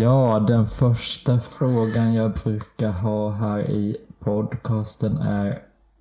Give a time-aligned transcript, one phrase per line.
[0.00, 5.58] Ja, den första frågan jag brukar ha här i podcasten är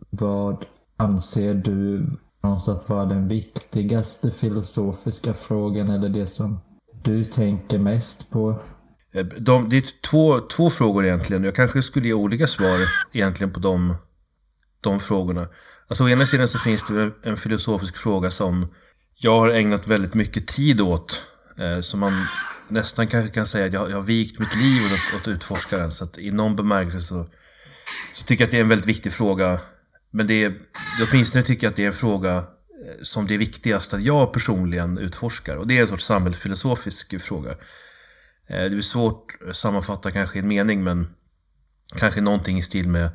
[0.09, 0.65] vad
[0.97, 2.06] anser du
[2.43, 6.59] någonstans vara den viktigaste filosofiska frågan eller det som
[7.04, 8.62] du tänker mest på?
[9.14, 11.43] Eh, de, det är två, två frågor egentligen.
[11.43, 12.79] Jag kanske skulle ge olika svar
[13.11, 13.95] egentligen på de,
[14.81, 15.47] de frågorna.
[15.88, 18.68] Alltså å ena sidan så finns det en filosofisk fråga som
[19.16, 21.23] jag har ägnat väldigt mycket tid åt.
[21.57, 22.13] Eh, som man
[22.71, 25.91] nästan kanske kan säga att jag, jag har vikt mitt liv åt, åt utforskaren.
[25.91, 27.29] Så att i någon bemärkelse så,
[28.14, 29.59] så tycker jag att det är en väldigt viktig fråga.
[30.11, 30.54] Men det är,
[31.09, 32.44] åtminstone tycker jag att det är en fråga eh,
[33.02, 35.55] som det är viktigast att jag personligen utforskar.
[35.55, 37.52] Och det är en sorts samhällsfilosofisk fråga.
[38.48, 41.08] Eh, det är svårt att sammanfatta kanske i en mening men
[41.98, 43.09] kanske någonting i stil med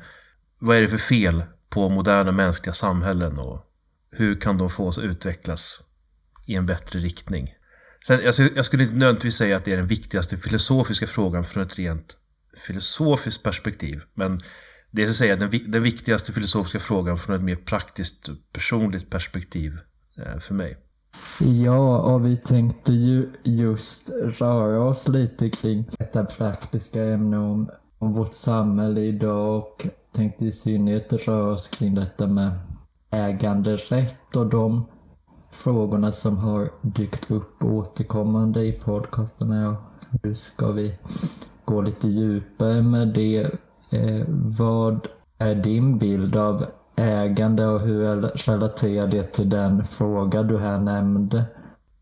[0.59, 3.65] vad är det för fel på moderna mänskliga samhällen och
[4.11, 5.83] hur kan de fås att utvecklas
[6.45, 7.53] i en bättre riktning?
[8.07, 8.19] Sen,
[8.55, 12.17] jag, skulle inte nödvändigtvis säga att det är den viktigaste filosofiska frågan från ett rent
[12.67, 14.01] filosofiskt perspektiv.
[14.13, 14.41] Men
[14.91, 19.09] det är så att säga den, den viktigaste filosofiska frågan från ett mer praktiskt personligt
[19.09, 19.77] perspektiv
[20.17, 20.77] eh, för mig.
[21.39, 28.13] Ja, och vi tänkte ju just röra oss lite kring detta praktiska ämne om, om
[28.13, 32.51] vårt samhälle idag och tänkte i synnerhet röra oss kring detta med
[33.11, 34.85] äganderätt och de
[35.55, 39.77] frågorna som har dykt upp återkommande i podcasterna.
[40.23, 40.97] Nu ska vi
[41.65, 43.43] gå lite djupare med det.
[43.89, 44.25] Eh,
[44.57, 47.99] vad är din bild av ägande och hur
[48.47, 51.45] relaterar det till den fråga du här nämnde?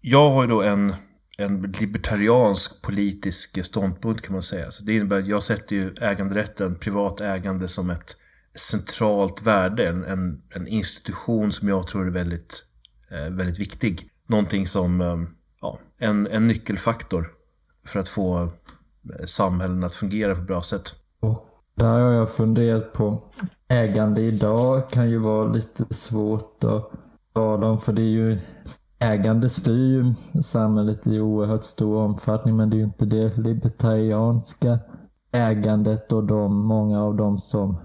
[0.01, 0.95] Jag har ju då en,
[1.37, 4.71] en libertariansk politisk ståndpunkt kan man säga.
[4.71, 8.15] Så det innebär att jag sätter ju äganderätten, privat ägande som ett
[8.55, 9.89] centralt värde.
[9.89, 12.63] En, en, institution som jag tror är väldigt
[13.13, 14.09] Eh, väldigt viktig.
[14.27, 15.17] Någonting som, eh,
[15.61, 17.27] ja, en, en nyckelfaktor
[17.85, 20.95] för att få eh, samhällen att fungera på ett bra sätt.
[21.19, 23.23] Och där har jag funderat på,
[23.67, 26.91] ägande idag kan ju vara lite svårt att
[27.33, 28.39] tala om för det är ju
[28.99, 30.13] Ägande styr ju
[30.43, 34.79] samhället i oerhört stor omfattning men det är ju inte det libertarianska
[35.31, 37.77] ägandet och de, många av de som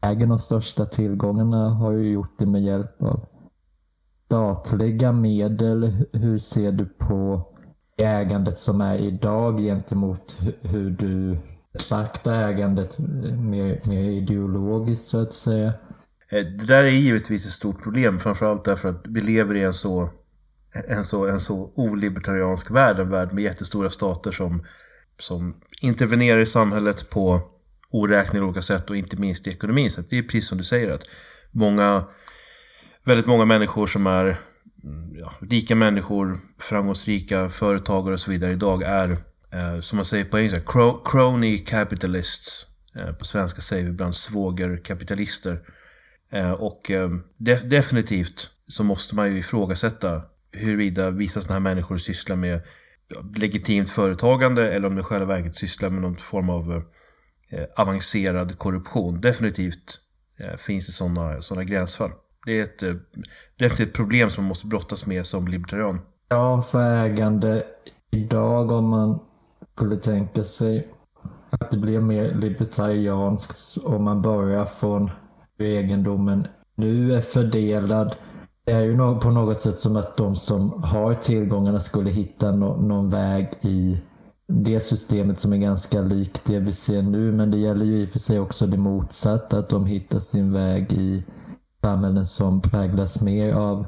[0.00, 3.26] äger de största tillgångarna har ju gjort det med hjälp av
[4.26, 6.04] statliga medel.
[6.12, 7.48] Hur ser du på
[7.98, 11.38] ägandet som är idag gentemot hur du
[11.72, 15.72] betraktar ägandet mer, mer ideologiskt så att säga?
[16.28, 19.74] Eh, det där är givetvis ett stort problem, framförallt därför att vi lever i en
[19.74, 20.08] så,
[20.88, 24.66] en så, en så olibertariansk värld, en värld med jättestora stater som,
[25.18, 27.40] som intervenerar i samhället på
[27.90, 29.90] oräkneliga olika sätt och inte minst i ekonomin.
[29.90, 31.04] Så det är precis som du säger att
[31.50, 32.04] många
[33.06, 34.24] väldigt många människor som är
[34.84, 39.10] mm, ja, rika människor, framgångsrika företagare och så vidare idag är,
[39.52, 40.60] eh, som man säger på engelska,
[41.04, 42.66] crony capitalists.
[42.94, 45.60] Eh, på svenska säger vi ibland svågerkapitalister.
[46.32, 50.22] Eh, och eh, de definitivt så måste man ju ifrågasätta
[50.52, 52.62] huruvida vissa sådana här människor sysslar med
[53.08, 56.82] ja, legitimt företagande eller om de själva verket sysslar med någon form av
[57.50, 59.20] eh, avancerad korruption.
[59.20, 60.00] Definitivt
[60.38, 62.10] eh, finns det sådana såna gränsfall.
[62.46, 62.94] Det är ett, eh,
[63.58, 66.00] det är ett problem som man måste brottas med som libertarian.
[66.28, 67.64] Ja, för ägande
[68.10, 69.18] idag om man
[69.74, 70.88] skulle tänka sig
[71.50, 75.10] att det blir mer libertarianskt om man börjar från
[75.58, 78.14] hur egendomen nu är fördelad.
[78.64, 83.10] Det är ju på något sätt som att de som har tillgångarna skulle hitta någon
[83.10, 84.02] väg i
[84.48, 87.32] det systemet som är ganska likt det vi ser nu.
[87.32, 90.52] Men det gäller ju i och för sig också det motsatta, att de hittar sin
[90.52, 91.24] väg i
[91.86, 93.86] samhällen som präglas mer av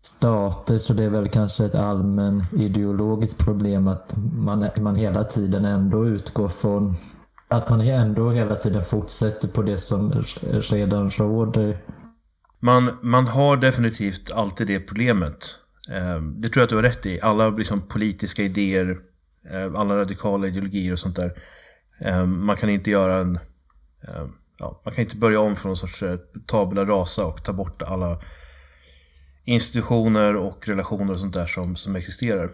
[0.00, 5.64] stater så det är väl kanske ett allmän ideologiskt problem att man, man hela tiden
[5.64, 6.96] ändå utgår från
[7.48, 10.24] att man ändå hela tiden fortsätter på det som
[10.70, 11.78] redan råder.
[12.60, 15.54] Man, man har definitivt alltid det problemet.
[15.88, 17.20] Eh, det tror jag att du har rätt i.
[17.20, 18.98] Alla liksom politiska idéer,
[19.50, 21.32] eh, alla radikala ideologier och sånt där.
[22.00, 23.38] Eh, man kan inte göra en
[24.60, 26.16] ja, man kan inte börja om från någon sorts eh,
[26.46, 28.20] tabula rasa och ta bort alla
[29.44, 32.50] institutioner och relationer och sånt där som, som existerar.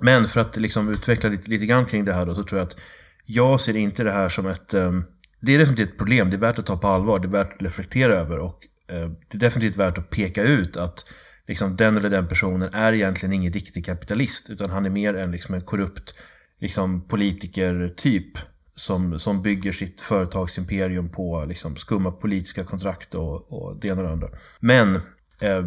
[0.00, 2.68] Men för att liksom utveckla lite, lite grann kring det här då, så tror jag
[2.68, 2.76] att
[3.24, 4.74] jag ser inte det här som ett...
[4.74, 5.04] Um,
[5.40, 7.54] det är definitivt ett problem, det är värt att ta på allvar, det är värt
[7.54, 8.58] att reflektera över och
[8.92, 11.04] uh, det är definitivt värt att peka ut att
[11.48, 15.30] liksom, den eller den personen är egentligen ingen riktig kapitalist utan han är mer än
[15.30, 16.14] liksom, en korrupt
[16.60, 18.38] liksom, politiker-typ
[18.74, 24.06] som, som bygger sitt företagsimperium på liksom, skumma politiska kontrakt och, och det ena och
[24.06, 24.28] det andra.
[24.60, 24.94] Men
[25.40, 25.64] eh,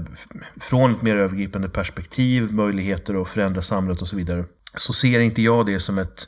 [0.62, 4.46] från ett mer övergripande perspektiv, möjligheter att förändra samhället och så vidare,
[4.78, 6.28] så ser inte jag det som ett,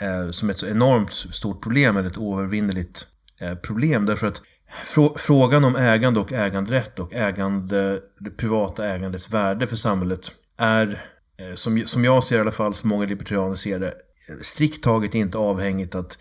[0.00, 3.06] eh, som ett så enormt stort problem eller ett oövervinneligt
[3.40, 4.06] eh, problem.
[4.06, 4.42] Därför att
[4.84, 11.04] frå frågan om ägande och äganderätt och ägande, det privata ägandets värde för samhället är,
[11.38, 13.94] eh, som, som jag ser i alla fall, som många libertarianer ser det,
[14.42, 16.18] strikt taget inte avhängigt att,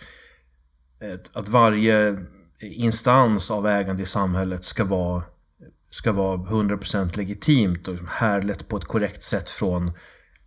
[0.99, 2.25] eh, att varje
[2.59, 5.23] instans av ägande i samhället ska vara,
[5.89, 9.91] ska vara 100% legitimt och härlett på ett korrekt sätt från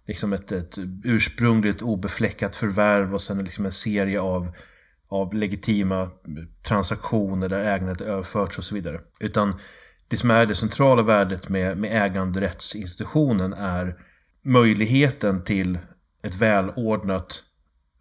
[0.06, 4.52] liksom ett, ett ursprungligt obefläckat förvärv och sen liksom en serie av,
[5.08, 6.10] av legitima
[6.62, 9.00] transaktioner där ägandet överförts och så vidare.
[9.20, 9.54] Utan
[10.08, 13.96] det som är det centrala värdet med, med äganderättsinstitutionen är
[14.44, 15.78] möjligheten till
[16.22, 17.42] ett välordnat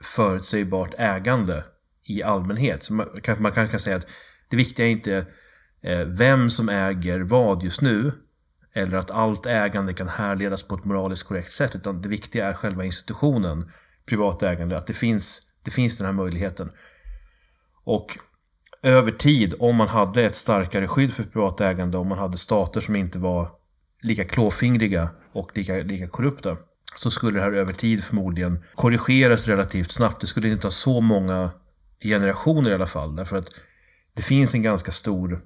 [0.03, 1.63] förutsägbart ägande
[2.03, 2.83] i allmänhet.
[2.83, 4.07] Så man, kan, man kan säga att
[4.49, 5.25] det viktiga är inte
[5.81, 8.11] eh, vem som äger vad just nu
[8.73, 12.53] eller att allt ägande kan härledas på ett moraliskt korrekt sätt utan det viktiga är
[12.53, 13.71] själva institutionen
[14.05, 16.71] privat ägande, att det finns, det finns den här möjligheten.
[17.83, 18.17] Och
[18.83, 22.81] över tid, om man hade ett starkare skydd för privat ägande, om man hade stater
[22.81, 23.51] som inte var
[24.01, 26.57] lika klåfingriga och lika, lika korrupta,
[26.95, 30.21] så skulle det här över tid förmodligen korrigeras relativt snabbt.
[30.21, 31.51] Det skulle inte ta så många
[32.03, 33.49] generationer i alla fall, därför att
[34.13, 35.41] det finns en ganska stor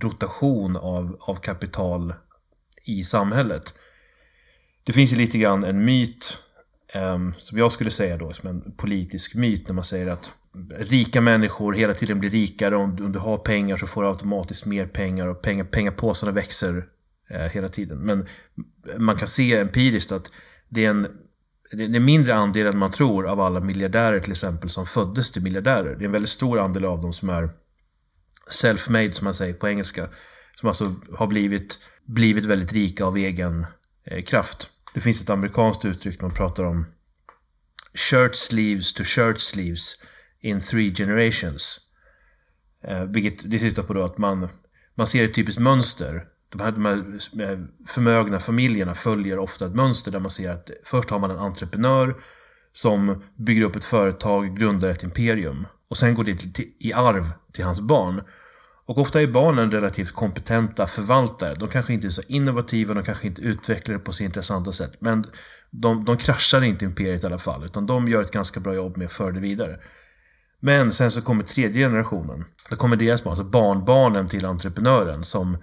[0.00, 2.14] rotation av, av kapital
[2.84, 3.74] i samhället.
[4.84, 6.38] Det finns ju lite grann en myt,
[6.94, 10.32] um, som jag skulle säga då, som en politisk myt, när man säger att
[10.78, 12.76] rika människor hela tiden blir rikare.
[12.76, 16.32] Om du, om du har pengar så får du automatiskt mer pengar och pengar, pengapåsarna
[16.32, 16.86] växer
[17.30, 17.98] eh, hela tiden.
[17.98, 18.26] Men
[18.98, 20.30] man kan se empiriskt att
[20.68, 21.08] det är en
[21.72, 25.42] det är mindre andel än man tror av alla miljardärer till exempel som föddes till
[25.42, 25.96] miljardärer.
[25.96, 27.50] Det är en väldigt stor andel av dem som är
[28.50, 30.08] self-made som man säger på engelska.
[30.54, 33.66] Som alltså har blivit, blivit väldigt rika av egen
[34.04, 34.70] eh, kraft.
[34.94, 36.86] Det finns ett amerikanskt uttryck man pratar om
[37.94, 39.96] shirt sleeves to shirt sleeves
[40.40, 41.80] in three generations.
[42.84, 44.48] Eh, vilket det syftar på då att man,
[44.94, 46.26] man ser ett typiskt mönster.
[46.50, 46.72] De här,
[47.32, 51.30] de här förmögna familjerna följer ofta ett mönster där man ser att först har man
[51.30, 52.16] en entreprenör
[52.72, 55.66] som bygger upp ett företag, grundar ett imperium.
[55.90, 58.22] Och sen går det till, till, i arv till hans barn.
[58.86, 61.54] Och ofta är barnen relativt kompetenta förvaltare.
[61.54, 64.92] De kanske inte är så innovativa, de kanske inte utvecklar det på så intressanta sätt.
[65.00, 65.26] Men
[65.70, 68.96] de, de kraschar inte imperiet i alla fall, utan de gör ett ganska bra jobb
[68.96, 69.80] med att föra det vidare.
[70.60, 72.44] Men sen så kommer tredje generationen.
[72.70, 75.58] Då kommer deras barn, alltså barnbarnen till entreprenören som,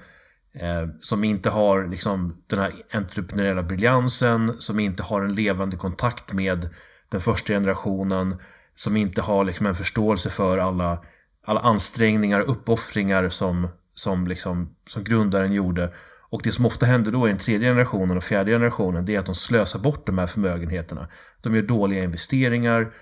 [0.56, 6.34] eh, som inte har liksom, den här entreprenöriella briljansen, som inte har en levande kontakt
[6.34, 6.70] med
[7.10, 8.36] den första generationen,
[8.76, 11.00] som inte har liksom, en förståelse för alla
[11.46, 15.94] alla ansträngningar och uppoffringar som, som, liksom, som grundaren gjorde.
[16.30, 19.20] Och det som ofta händer då i den tredje generationen och fjärde generationen det är
[19.20, 21.08] att de slösar bort de här förmögenheterna.
[21.42, 22.94] De gör dåliga investeringar.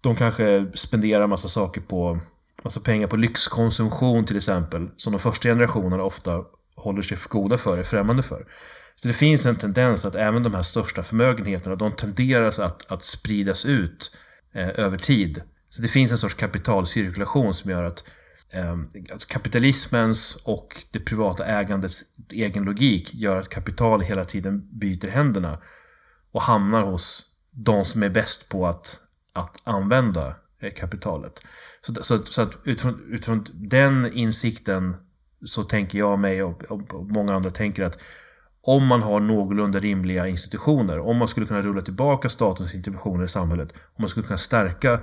[0.00, 2.20] De kanske spenderar massa saker på
[2.64, 4.88] massa pengar på lyxkonsumtion till exempel.
[4.96, 6.44] Som de första generationerna ofta
[6.76, 8.46] håller sig för goda för, är främmande för.
[8.94, 13.04] Så det finns en tendens att även de här största förmögenheterna de tenderar att, att
[13.04, 14.16] spridas ut
[14.54, 15.42] eh, över tid.
[15.68, 18.04] Så det finns en sorts kapitalcirkulation som gör att
[18.50, 18.76] eh,
[19.12, 25.58] alltså kapitalismens och det privata ägandets egen logik gör att kapital hela tiden byter händerna
[26.32, 28.98] och hamnar hos de som är bäst på att,
[29.32, 31.42] att använda eh, kapitalet.
[31.80, 34.96] Så, så, så att utifrån, utifrån den insikten
[35.46, 37.98] så tänker jag mig och, och, många andra tänker att
[38.62, 43.28] om man har någorlunda rimliga institutioner, om man skulle kunna rulla tillbaka statens interventioner i
[43.28, 45.00] samhället, om man skulle kunna stärka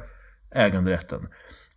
[0.51, 1.27] äganderätten.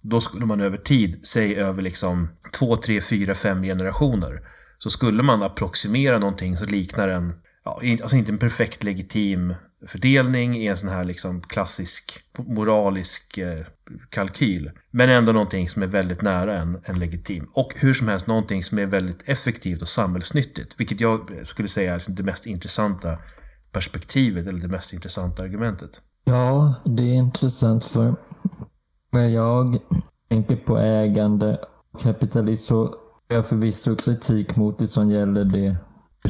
[0.00, 5.22] Då skulle man över tid, säg över liksom två, tre, fyra, fem generationer, så skulle
[5.22, 7.32] man approximera någonting som liknar en,
[7.64, 9.54] ja, alltså inte en perfekt legitim
[9.86, 13.66] fördelning i en sån här liksom klassisk moralisk eh,
[14.08, 14.70] kalkyl.
[14.90, 17.50] Men ändå någonting som är väldigt nära en, en legitim.
[17.52, 20.80] Och hur som helst någonting som är väldigt effektivt och samhällsnyttigt.
[20.80, 23.18] Vilket jag skulle säga är det mest intressanta
[23.72, 26.00] perspektivet eller det mest intressanta argumentet.
[26.24, 28.16] Ja, det är intressant för
[29.12, 29.78] när jag
[30.28, 31.58] tänker på ägande
[31.92, 32.84] och kapitalism så
[33.28, 35.76] har jag förvisso kritik mot det som gäller det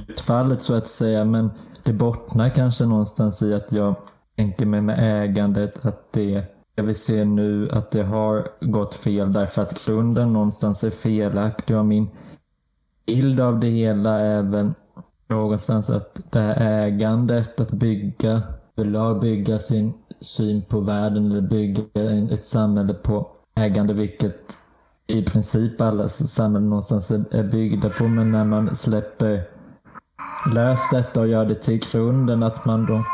[0.09, 1.25] utfallet så att säga.
[1.25, 1.51] Men
[1.87, 3.95] det bottnar kanske någonstans i att jag
[4.37, 9.33] tänker mig med ägandet att det jag vill se nu att det har gått fel
[9.33, 12.09] därför att grunden någonstans är felaktig och min
[13.07, 14.73] bild av det hela är väl
[15.29, 18.43] någonstans att det här ägandet, att bygga,
[18.77, 21.83] överlag bygga sin syn på världen eller bygga
[22.33, 24.59] ett samhälle på ägande, vilket
[25.07, 28.09] i princip alla samhällen någonstans är byggda på.
[28.09, 29.56] Men när man släpper
[30.55, 33.05] Läs detta och gör det till grunden, att man då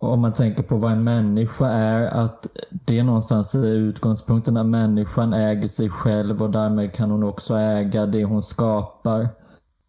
[0.00, 5.32] om man tänker på vad en människa är, att det någonstans är utgångspunkten att människan
[5.32, 9.28] äger sig själv och därmed kan hon också äga det hon skapar.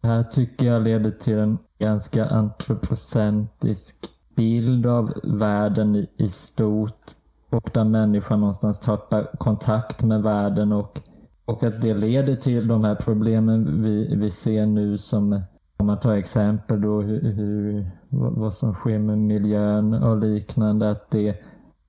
[0.00, 3.96] Det här tycker jag leder till en ganska antropocentrisk
[4.34, 7.10] bild av världen i stort
[7.50, 10.98] och där människan någonstans tappar kontakt med världen och,
[11.44, 15.40] och att det leder till de här problemen vi, vi ser nu som
[15.82, 21.10] om man tar exempel då hur, hur, vad som sker med miljön och liknande, att
[21.10, 21.36] det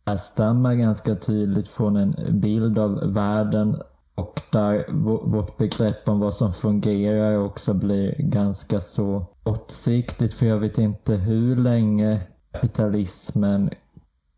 [0.06, 3.82] härstammar ganska tydligt från en bild av världen
[4.16, 4.86] och där
[5.28, 10.34] vårt begrepp om vad som fungerar också blir ganska så kortsiktigt.
[10.34, 12.22] För jag vet inte hur länge
[12.52, 13.70] kapitalismen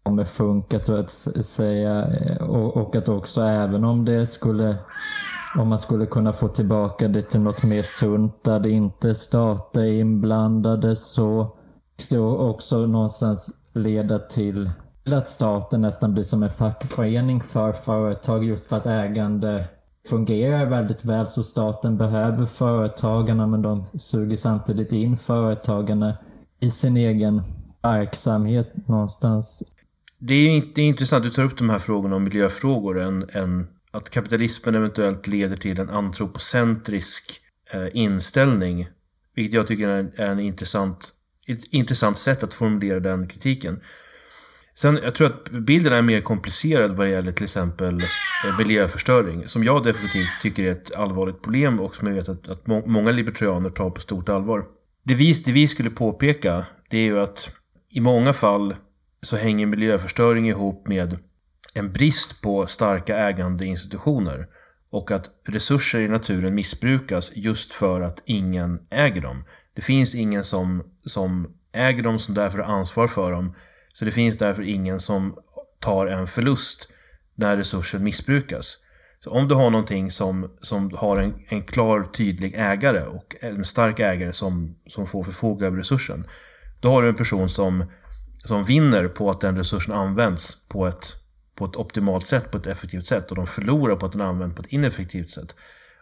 [0.03, 1.11] kommer funka så att
[1.45, 2.07] säga.
[2.39, 4.77] Och, och att också även om det skulle
[5.57, 9.81] om man skulle kunna få tillbaka det till något mer sunt där det inte stater
[9.81, 11.57] är inblandade så
[12.09, 14.69] det också någonstans leda till
[15.05, 19.67] att staten nästan blir som en fackförening för företag just för att ägande
[20.09, 26.17] fungerar väldigt väl så staten behöver företagarna men de suger samtidigt in företagarna
[26.59, 27.41] i sin egen
[27.81, 29.63] verksamhet någonstans.
[30.19, 33.01] Det är, det är intressant, du tar upp de här frågorna om miljöfrågor.
[33.01, 38.87] En, en, att kapitalismen eventuellt leder till en antropocentrisk eh, inställning.
[39.35, 41.13] Vilket jag tycker är, är en intressant,
[41.47, 43.81] ett intressant sätt att formulera den kritiken.
[44.73, 49.47] Sen, jag tror att bilden är mer komplicerad vad det gäller till exempel eh, miljöförstöring.
[49.47, 52.85] Som jag definitivt tycker är ett allvarligt problem och som jag vet att, att må
[52.85, 54.65] många libertarianer tar på stort allvar.
[55.03, 57.51] Det vi, det vi skulle påpeka, det är ju att
[57.89, 58.75] i många fall
[59.21, 61.17] så hänger miljöförstöring ihop med
[61.75, 64.47] en brist på starka ägandeinstitutioner
[64.89, 69.43] och att resurser i naturen missbrukas just för att ingen äger dem.
[69.73, 73.55] Det finns ingen som, som äger dem som därför har ansvar för dem.
[73.93, 75.35] Så det finns därför ingen som
[75.79, 76.89] tar en förlust
[77.35, 78.77] när resursen missbrukas.
[79.23, 83.63] Så om du har någonting som, som har en, en klar tydlig ägare och en
[83.63, 86.27] stark ägare som, som får förfoga över resursen.
[86.79, 87.85] Då har du en person som,
[88.45, 91.24] som vinner på att den resursen används på ett,
[91.55, 93.29] på ett optimalt sätt, på ett effektivt sätt.
[93.29, 95.55] Och de förlorar på att den används på ett ineffektivt sätt.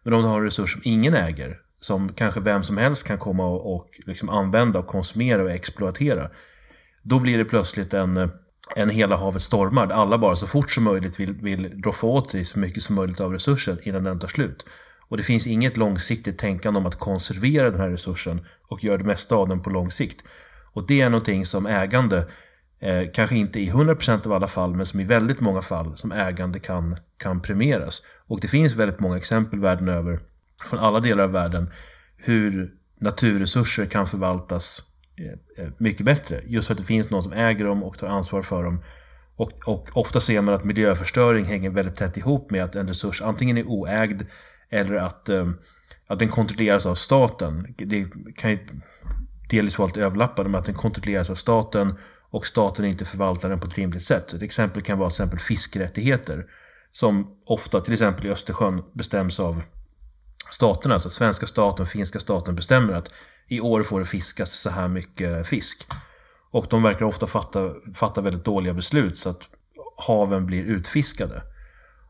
[0.04, 3.18] Men om du har en resurs som ingen äger, som kanske vem som helst kan
[3.18, 6.30] komma och, och liksom använda och konsumera och exploatera.
[7.02, 8.32] Då blir det plötsligt en,
[8.76, 9.88] en hela havet stormar.
[9.88, 12.96] Där alla bara så fort som möjligt vill, vill roffa åt sig så mycket som
[12.96, 14.66] möjligt av resursen innan den tar slut.
[15.08, 19.04] Och det finns inget långsiktigt tänkande om att konservera den här resursen och göra det
[19.04, 20.24] mesta av den på lång sikt.
[20.74, 22.26] Och det är någonting som ägande,
[22.84, 26.12] eh, kanske inte i 100% av alla fall, men som i väldigt många fall som
[26.12, 28.02] ägande kan, kan premieras.
[28.28, 30.20] Och det finns väldigt många exempel världen över,
[30.66, 31.72] från alla delar av världen,
[32.18, 34.82] hur naturresurser kan förvaltas
[35.18, 36.42] eh, eh, mycket bättre.
[36.46, 38.84] Just för att det finns någon som äger dem och tar ansvar för dem.
[39.36, 43.22] Och, och ofta ser man att miljöförstöring hänger väldigt tätt ihop med att en resurs
[43.22, 44.22] antingen är oägd
[44.70, 45.50] eller att, eh,
[46.08, 47.74] att den kontrolleras av staten.
[47.78, 48.60] Det kan ju
[49.50, 51.96] delvis vara lite överlappande med att den kontrolleras av staten
[52.34, 54.34] och staten inte förvaltar den på ett rimligt sätt.
[54.34, 56.46] Ett exempel kan vara till exempel fiskrättigheter
[56.92, 59.62] som ofta till exempel i Östersjön bestäms av
[60.50, 60.94] staterna.
[60.94, 63.12] Alltså svenska staten, finska staten bestämmer att
[63.48, 65.88] i år får det fiskas så här mycket fisk.
[66.52, 69.42] Och de verkar ofta fatta, fatta väldigt dåliga beslut så att
[70.08, 71.44] haven blir utfiskade.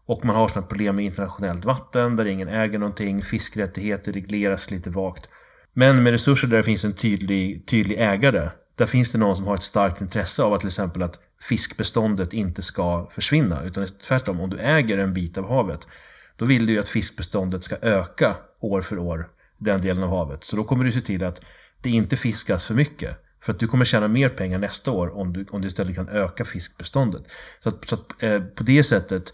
[0.06, 4.90] Och man har sådana problem med internationellt vatten där ingen äger någonting, fiskrättigheter regleras lite
[4.90, 5.30] vagt.
[5.74, 9.48] Men med resurser där det finns en tydlig, tydlig ägare, där finns det någon som
[9.48, 13.64] har ett starkt intresse av att till exempel att fiskbeståndet inte ska försvinna.
[13.64, 15.88] Utan tvärtom, om du äger en bit av havet,
[16.36, 20.44] då vill du ju att fiskbeståndet ska öka år för år, den delen av havet.
[20.44, 21.42] Så då kommer du se till att
[21.82, 23.20] det inte fiskas för mycket.
[23.42, 26.10] För att du kommer tjäna mer pengar nästa år om du, om du istället kan
[26.10, 27.24] öka fiskbeståndet.
[27.60, 29.34] Så, att, så att, eh, på det sättet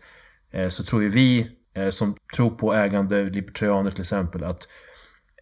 [0.51, 4.67] eh, så tror ju vi eh, som tror på ägande, libertarianer till exempel, att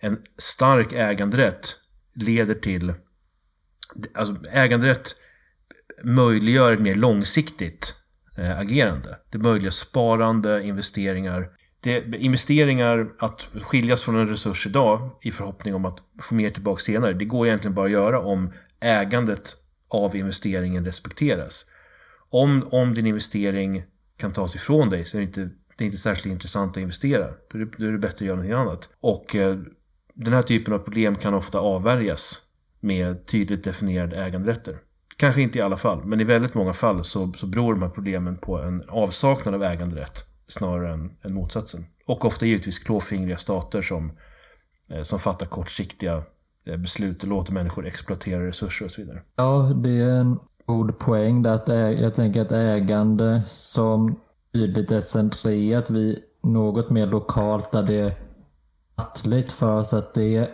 [0.01, 1.75] en stark äganderätt
[2.15, 2.93] leder till...
[4.13, 5.15] Alltså äganderätt
[6.03, 7.93] möjliggör ett mer långsiktigt
[8.37, 9.17] eh, agerande.
[9.29, 11.49] Det möjliggör sparande, investeringar.
[11.79, 16.79] Det, investeringar, att skiljas från en resurs idag i förhoppning om att få mer tillbaka
[16.79, 19.55] senare, det går egentligen bara att göra om ägandet
[19.87, 21.65] av investeringen respekteras.
[22.29, 23.83] Om, om din investering
[24.17, 27.27] kan tas ifrån dig så är det inte, det är inte särskilt intressant att investera.
[27.51, 28.89] Då är det, då är det bättre att göra någonting annat.
[28.99, 29.57] Och eh,
[30.13, 32.46] den här typen av problem kan ofta avvärjas
[32.79, 34.79] med tydligt definierade äganderätter.
[35.17, 37.89] Kanske inte i alla fall, men i väldigt många fall så, så beror de här
[37.89, 41.85] problemen på en avsaknad av äganderätt snarare än, än motsatsen.
[42.05, 44.11] Och ofta givetvis klåfingriga stater som,
[44.89, 46.23] eh, som fattar kortsiktiga
[46.65, 49.21] eh, beslut och låter människor exploatera resurser och så vidare.
[49.35, 51.51] Ja, det är en god poäng där.
[51.51, 51.67] Att
[52.01, 54.19] jag tänker att ägande som
[54.53, 58.15] tydligt är centrerat vid något mer lokalt där det är
[58.95, 60.49] attligt för oss att det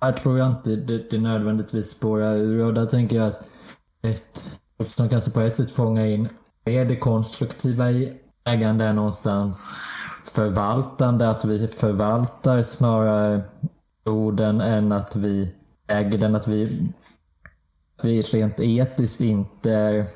[0.00, 3.48] här tror jag inte det, det nödvändigtvis spårar ur och där tänker jag att
[4.02, 4.44] ett
[4.84, 6.28] som kanske på ett sätt fångar in
[6.64, 9.74] är det konstruktiva i ägande är någonstans
[10.24, 13.42] förvaltande, att vi förvaltar snarare
[14.04, 15.54] orden än att vi
[15.86, 16.92] äger den, att vi,
[18.02, 20.06] vi rent etiskt inte,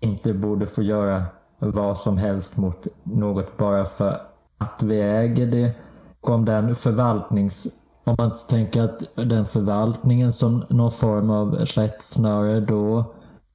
[0.00, 1.24] inte borde få göra
[1.58, 4.20] vad som helst mot något bara för
[4.58, 5.74] att vi äger det.
[6.20, 7.66] Och om den förvaltnings...
[8.06, 13.04] Om man tänker att den förvaltningen som någon form av rättsnöre då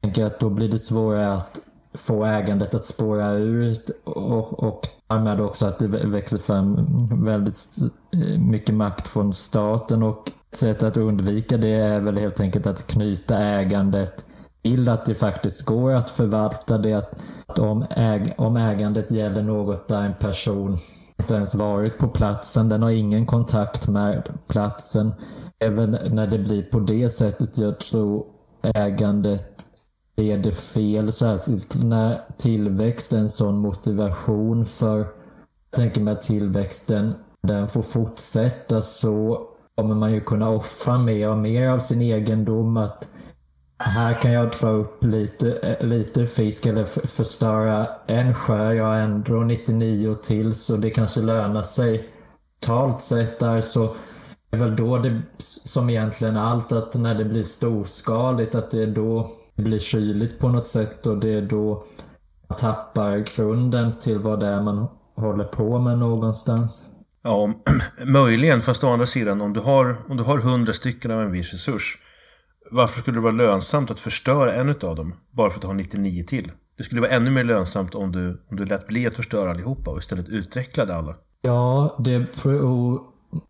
[0.01, 1.59] tänker jag att då blir det svårare att
[1.93, 6.87] få ägandet att spåra ur och, och därmed också att det växer fram
[7.23, 7.77] väldigt
[8.13, 12.67] eh, mycket makt från staten och ett sätt att undvika det är väl helt enkelt
[12.67, 14.25] att knyta ägandet
[14.61, 16.93] till att det faktiskt går att förvalta det.
[16.93, 20.77] Att, att om, äg, om ägandet gäller något där en person
[21.21, 25.13] inte ens varit på platsen, den har ingen kontakt med platsen.
[25.59, 28.25] Även när det blir på det sättet jag tror
[28.61, 29.65] ägandet
[30.17, 35.07] leder fel, särskilt när tillväxt är en sån motivation för, jag
[35.71, 41.37] tänker mig att tillväxten, den får fortsätta så kommer man ju kunna offra mer och
[41.37, 42.77] mer av sin egendom.
[42.77, 43.09] Att
[43.81, 48.95] här kan jag dra upp lite, eh, lite fisk eller förstöra en sjö, jag har
[48.95, 52.09] ändå 99 till så det kanske lönar sig.
[52.59, 53.95] Totalt sett där så
[54.49, 58.83] det är väl då det som egentligen allt att när det blir storskaligt att det
[58.83, 61.83] är då det blir kyligt på något sätt och det är då
[62.47, 66.89] man tappar grunden till vad det är man håller på med någonstans.
[67.23, 67.53] Ja,
[68.05, 71.31] möjligen, fast å andra sidan om du har, om du har 100 stycken av en
[71.31, 71.97] viss resurs
[72.71, 76.23] varför skulle det vara lönsamt att förstöra en av dem bara för att ha 99
[76.23, 76.51] till?
[76.77, 79.91] Det skulle vara ännu mer lönsamt om du, om du lät bli att förstöra allihopa
[79.91, 81.15] och istället utvecklade alla.
[81.41, 83.01] Ja, det beror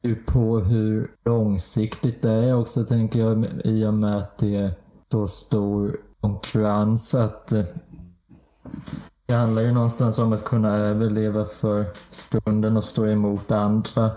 [0.02, 4.72] ju på hur långsiktigt det är också tänker jag i och med att det är
[5.12, 7.64] så stor konkurrens att eh,
[9.26, 14.12] det handlar ju någonstans om att kunna överleva för stunden och stå emot andra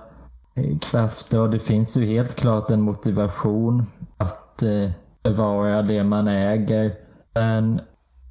[0.90, 3.86] krafter och det finns ju helt klart en motivation
[4.54, 4.90] att eh,
[5.22, 6.94] bevara det man äger.
[7.34, 7.80] Men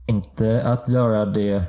[0.07, 1.63] inte att göra det...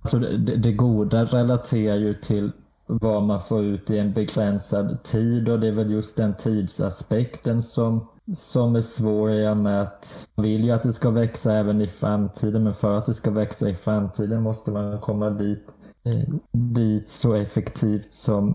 [0.00, 2.52] Alltså det, det goda relaterar ju till
[2.86, 7.62] vad man får ut i en begränsad tid och det är väl just den tidsaspekten
[7.62, 11.52] som, som är svår i och med att man vill ju att det ska växa
[11.54, 15.64] även i framtiden men för att det ska växa i framtiden måste man komma dit,
[16.04, 18.54] eh, dit så effektivt som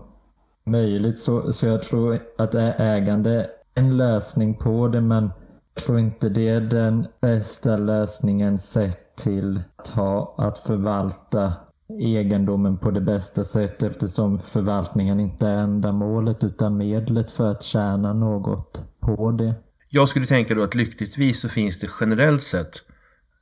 [0.64, 1.18] möjligt.
[1.18, 5.30] Så, så jag tror att ägande en lösning på det men
[5.74, 11.54] jag tror inte det är den bästa lösningen sett till att, ha, att förvalta
[11.98, 18.12] egendomen på det bästa sättet eftersom förvaltningen inte är ändamålet utan medlet för att tjäna
[18.12, 19.54] något på det.
[19.88, 22.82] Jag skulle tänka då att lyckligtvis så finns det generellt sett,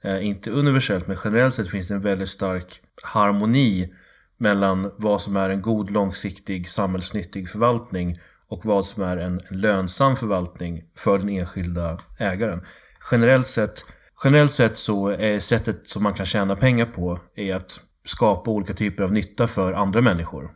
[0.03, 3.93] eh, inte universellt men generellt sett finns det en väldigt stark harmoni
[4.37, 10.17] mellan vad som är en god långsiktig samhällsnyttig förvaltning och vad som är en lönsam
[10.17, 12.61] förvaltning för den enskilda ägaren.
[13.11, 13.85] Generellt sett,
[14.25, 18.75] generellt sett så är sättet som man kan tjäna pengar på är att skapa olika
[18.75, 20.51] typer av nytta för andra människor.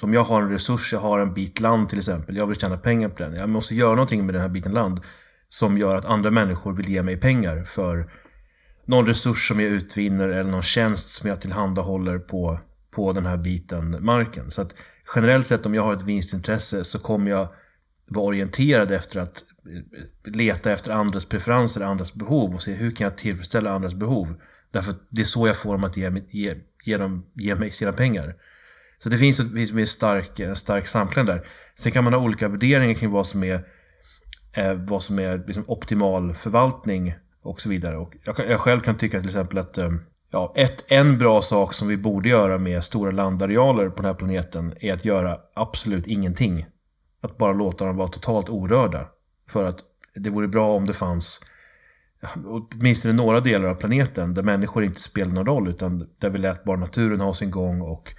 [0.00, 2.58] Så om jag har en resurs, jag har en bit land till exempel, jag vill
[2.58, 3.34] tjäna pengar på den.
[3.34, 5.00] Jag måste göra någonting med den här biten land
[5.48, 8.10] som gör att andra människor vill ge mig pengar för
[8.84, 13.36] någon resurs som jag utvinner eller någon tjänst som jag tillhandahåller på på den här
[13.36, 14.50] biten marken.
[14.50, 14.74] Så att
[15.14, 17.48] generellt sett om jag har ett vinstintresse så kommer jag
[18.08, 19.44] vara orienterad efter att
[20.24, 24.40] eh, leta efter andras preferenser, andras behov och se hur kan jag tillfredsställa andras behov.
[24.70, 27.70] Därför att det är så jag får dem att ge, ge, ge, dem, ge mig
[27.70, 28.34] sina pengar.
[29.02, 31.46] Så det finns, finns en stark, en stark samklang där.
[31.74, 33.64] Sen kan man ha olika värderingar kring vad som är,
[34.52, 37.96] eh, vad som är liksom optimal förvaltning och så vidare.
[37.96, 39.90] Och jag, jag själv kan tycka till exempel att eh,
[40.30, 44.14] Ja, ett, en bra sak som vi borde göra med stora landarealer på den här
[44.14, 46.66] planeten är att göra absolut ingenting.
[47.22, 49.08] Att bara låta dem vara totalt orörda.
[49.50, 49.78] För att
[50.14, 51.40] det vore bra om det fanns
[52.46, 56.64] åtminstone några delar av planeten där människor inte spelar någon roll utan där vi lät
[56.64, 58.14] bara naturen ha sin gång och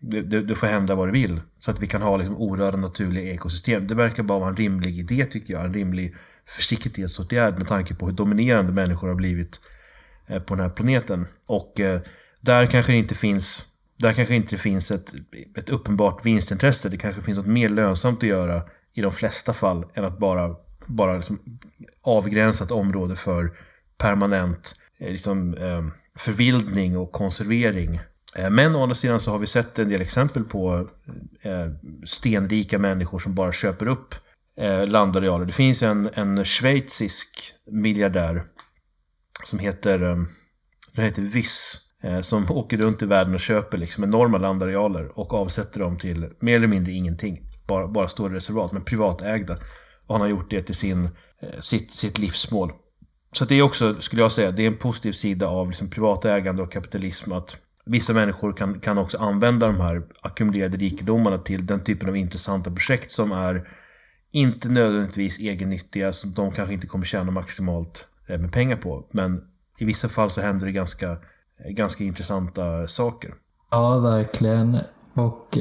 [0.00, 1.40] det, det, det får hända vad det vill.
[1.58, 3.86] Så att vi kan ha liksom orörda naturliga ekosystem.
[3.86, 5.64] Det verkar bara vara en rimlig idé tycker jag.
[5.64, 6.14] En rimlig
[6.46, 9.71] försiktighetsåtgärd med tanke på hur dominerande människor har blivit Eh,
[10.26, 11.26] Eh, på den här planeten.
[11.46, 12.00] Och eh,
[12.40, 15.14] där kanske det inte finns där kanske inte finns ett,
[15.56, 16.88] ett uppenbart vinstintresse.
[16.88, 18.62] Det kanske finns något mer lönsamt att göra
[18.94, 20.56] i de flesta fall än att bara,
[20.86, 21.38] bara liksom
[22.02, 23.52] avgränsa ett område för
[23.98, 25.56] permanent eh, liksom,
[26.18, 28.00] förvildning och konservering.
[28.50, 30.88] Men å andra sidan så har vi sett en del exempel på
[32.04, 34.14] stenrika människor som bara köper upp
[34.86, 35.46] landarealer.
[35.46, 38.42] Det finns en, en schweizisk miljardär
[39.44, 40.16] som heter, eh,
[40.92, 41.88] den heter Viss.
[42.02, 46.30] Eh, som åker runt i världen och köper liksom enorma landarealer och avsätter dem till
[46.40, 47.40] mer eller mindre ingenting.
[47.66, 49.58] Bara, bara står i reservat, men privatägda.
[50.06, 51.04] Och han har gjort det till sin,
[51.40, 52.72] eh, sitt, sitt livsmål.
[53.32, 56.62] Så det är också, skulle jag säga, det är en positiv sida av liksom privatägande
[56.62, 57.32] och kapitalism.
[57.32, 62.16] Att vissa människor kan, kan också använda de här ackumulerade rikedomarna till den typen av
[62.16, 63.68] intressanta projekt som är
[64.32, 69.04] inte nödvändigtvis egennyttiga, som de kanske inte kommer tjäna maximalt Eh, med pengar på.
[69.10, 69.40] Men
[69.78, 73.34] i vissa fall så händer det ganska, eh, ganska intressanta saker.
[73.70, 74.78] Ja, verkligen.
[75.14, 75.58] Och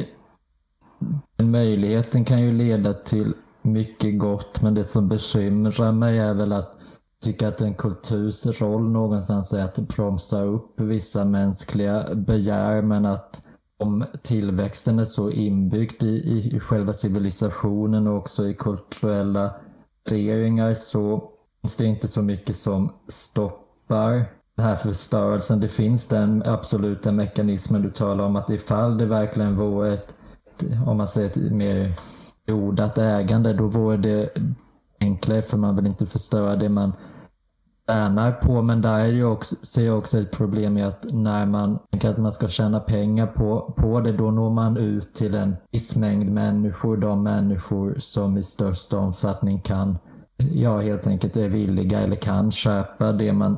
[1.36, 6.54] den möjligheten kan ju leda till mycket gott, men det som bekymrar mig är väl
[6.54, 6.78] att
[7.24, 13.42] tycka att en kulturs roll någonstans är att bromsa upp vissa mänskliga begär men att
[13.78, 19.56] om tillväxten är så inbyggd i, i själva civilisationen och också i kulturella
[20.10, 21.32] värderingar så
[21.62, 25.60] finns det inte så mycket som stoppar den här förstörelsen.
[25.60, 30.16] Det finns den absoluta mekanismen du talar om att ifall det verkligen vore ett,
[30.88, 31.94] om man säger ett mer
[32.48, 34.30] jordat ägande, då vore det
[35.00, 36.94] enklare för man vill inte förstöra det man
[37.88, 38.62] tjänar på.
[38.62, 42.10] Men där är det också, ser jag också ett problem i att när man tänker
[42.10, 45.96] att man ska tjäna pengar på, på det, då når man ut till en viss
[45.96, 46.98] mängd människor.
[46.98, 49.98] De människor som i största omfattning kan,
[50.54, 53.58] ja helt enkelt är villiga eller kan köpa det man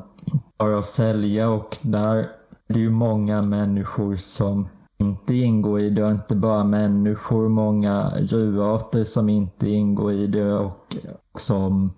[0.56, 1.50] har att sälja.
[1.50, 4.68] Och där är det ju många människor som
[4.98, 6.04] inte ingår i det.
[6.04, 10.54] Och inte bara människor, många djurarter som inte ingår i det.
[10.54, 10.96] Och
[11.38, 11.92] som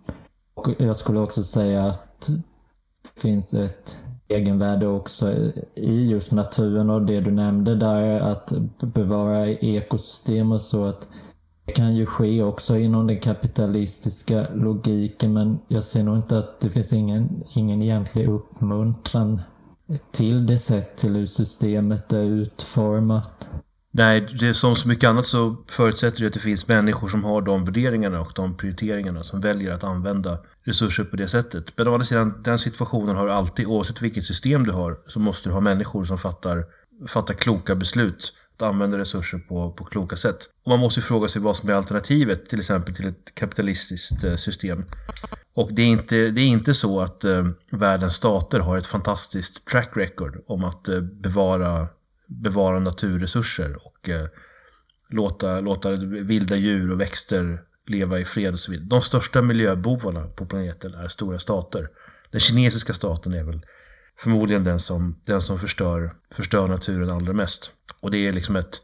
[0.55, 2.29] och jag skulle också säga att
[3.03, 5.33] det finns ett egenvärde också
[5.75, 6.91] i just naturen.
[6.91, 10.85] Och det du nämnde där att bevara ekosystem och så.
[10.85, 11.09] att
[11.67, 16.61] det kan ju ske också inom den kapitalistiska logiken men jag ser nog inte att
[16.61, 19.41] det finns ingen, ingen egentlig uppmuntran
[20.13, 23.49] till det sätt till hur systemet är utformat.
[23.91, 27.25] Nej, det är som så mycket annat så förutsätter det att det finns människor som
[27.25, 31.65] har de värderingarna och de prioriteringarna som väljer att använda resurser på det sättet.
[31.77, 35.21] Men å andra sidan, den situationen har du alltid, oavsett vilket system du har, så
[35.21, 36.65] måste du ha människor som fattar,
[37.09, 38.33] fattar kloka beslut.
[38.57, 40.39] Att använda resurser på, på kloka sätt.
[40.65, 44.25] Och man måste ju fråga sig vad som är alternativet, till exempel till ett kapitalistiskt
[44.25, 44.85] eh, system.
[45.55, 49.65] Och det är inte, det är inte så att eh, världens stater har ett fantastiskt
[49.65, 51.89] track record om att eh, bevara
[52.27, 54.27] bevara naturresurser och eh,
[55.11, 58.89] låta, låta vilda djur och växter leva i fred och så vidare.
[58.89, 61.89] De största miljöbovarna på planeten är stora stater.
[62.31, 63.67] Den kinesiska staten är väl
[64.19, 67.71] förmodligen den som, den som förstör, förstör naturen allra mest.
[68.01, 68.81] Och det är liksom ett,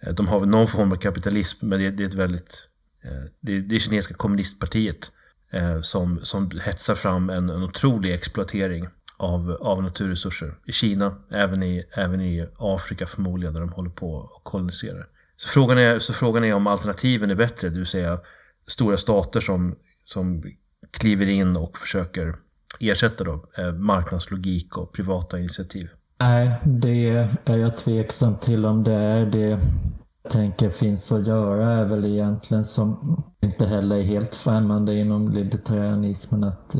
[0.00, 2.68] eh, de har väl någon form av kapitalism, men det, det är ett väldigt,
[3.04, 5.10] eh, det är det kinesiska kommunistpartiet
[5.52, 10.54] eh, som, som hetsar fram en, en otrolig exploatering av, av naturresurser.
[10.66, 15.06] I Kina, även i, även i Afrika förmodligen, där de håller på och koloniserar.
[15.36, 18.20] Så frågan, är, så frågan är om alternativen är bättre, det vill säga
[18.66, 20.42] stora stater som, som
[20.90, 22.34] kliver in och försöker
[22.80, 25.88] ersätta då, eh, marknadslogik och privata initiativ.
[26.18, 29.60] Nej, det är jag tveksam till om det är det jag
[30.30, 36.44] tänker finns att göra är väl egentligen som inte heller är helt främmande inom libertarianismen
[36.44, 36.76] att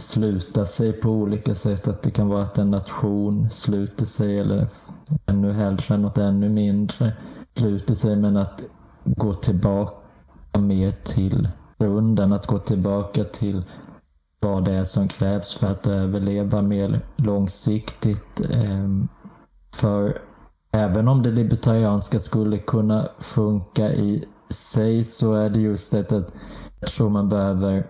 [0.00, 1.88] sluta sig på olika sätt.
[1.88, 4.68] Att det kan vara att en nation sluter sig eller
[5.26, 7.12] ännu hellre något ännu mindre
[7.54, 8.16] sluter sig.
[8.16, 8.62] Men att
[9.04, 9.94] gå tillbaka
[10.58, 11.48] mer till
[11.78, 12.32] grunden.
[12.32, 13.62] Att gå tillbaka till
[14.42, 18.40] vad det är som krävs för att överleva mer långsiktigt.
[18.50, 19.08] Ehm,
[19.74, 20.18] för
[20.72, 26.32] även om det libertarianska skulle kunna funka i sig så är det just det att
[26.80, 27.86] jag tror man behöver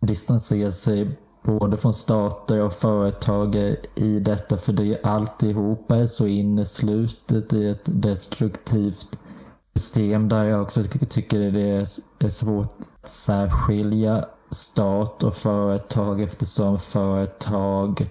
[0.00, 3.56] distansera sig både från stater och företag
[3.94, 9.18] i detta för det alltihopa är så inneslutet i ett destruktivt
[9.74, 11.86] system där jag också tycker det
[12.18, 18.10] är svårt att särskilja stat och företag eftersom företag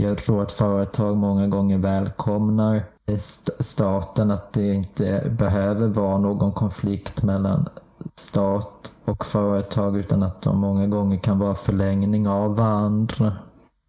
[0.00, 2.84] jag tror att företag många gånger välkomnar
[3.60, 7.68] staten, att det inte behöver vara någon konflikt mellan
[8.14, 13.36] stat och företag utan att de många gånger kan vara förlängning av varandra.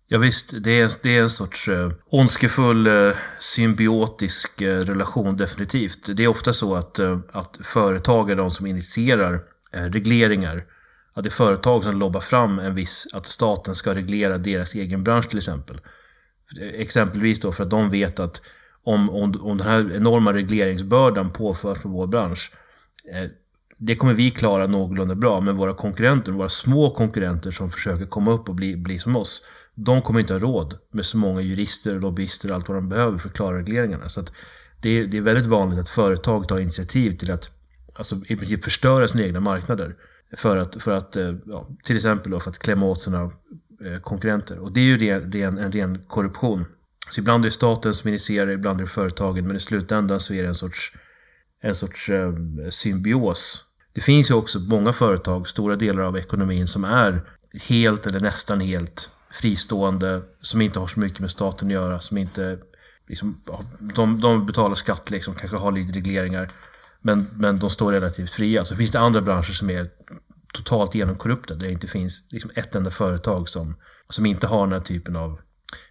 [0.08, 6.18] Ja visst, det är, det är en sorts eh, ondskefull eh, symbiotisk eh, relation definitivt.
[6.18, 9.40] Det är ofta så att, eh, att företag är de som initierar
[9.74, 10.64] eh, regleringar
[11.16, 15.04] att det är företag som lobbar fram en viss, att staten ska reglera deras egen
[15.04, 15.78] bransch till exempel.
[16.74, 18.42] Exempelvis då för att de vet att
[18.84, 22.52] om, om, om den här enorma regleringsbördan påförs på vår bransch,
[23.14, 23.30] eh,
[23.78, 28.32] det kommer vi klara någorlunda bra, men våra konkurrenter, våra små konkurrenter som försöker komma
[28.32, 29.42] upp och bli, bli som oss,
[29.76, 33.18] de kommer inte ha råd med så många jurister, lobbyister och allt vad de behöver
[33.18, 34.10] för att klara regleringarna.
[34.10, 34.24] Så
[34.82, 37.50] det, är, det är väldigt vanligt att företag tar initiativ till att
[37.96, 39.96] alltså, i princip förstöra sina egna marknader.
[40.38, 43.32] För att, för att eh, ja, till exempel då för att klämma åt sina
[43.86, 44.60] eh, konkurrenter.
[44.60, 46.66] Och det är ju ren, ren, en ren korruption.
[47.10, 50.34] Så ibland är det staten som initierar, ibland är det företagen, men i slutändan så
[50.34, 50.94] är det en sorts,
[51.62, 52.34] en sorts eh,
[52.70, 53.64] symbios.
[53.94, 57.22] Det finns ju också många företag, stora delar av ekonomin, som är
[57.62, 62.18] helt eller nästan helt fristående, som inte har så mycket med staten att göra, som
[62.18, 62.60] inte...
[63.08, 63.42] Liksom,
[63.96, 66.52] de, de betalar skatt, liksom, kanske har lite regleringar,
[67.02, 68.66] men, men de står relativt fria.
[68.66, 69.90] Så finns det andra branscher som är
[70.56, 73.76] totalt genomkorrupta, där det inte finns liksom, ett enda företag som,
[74.10, 75.40] som inte har den här typen av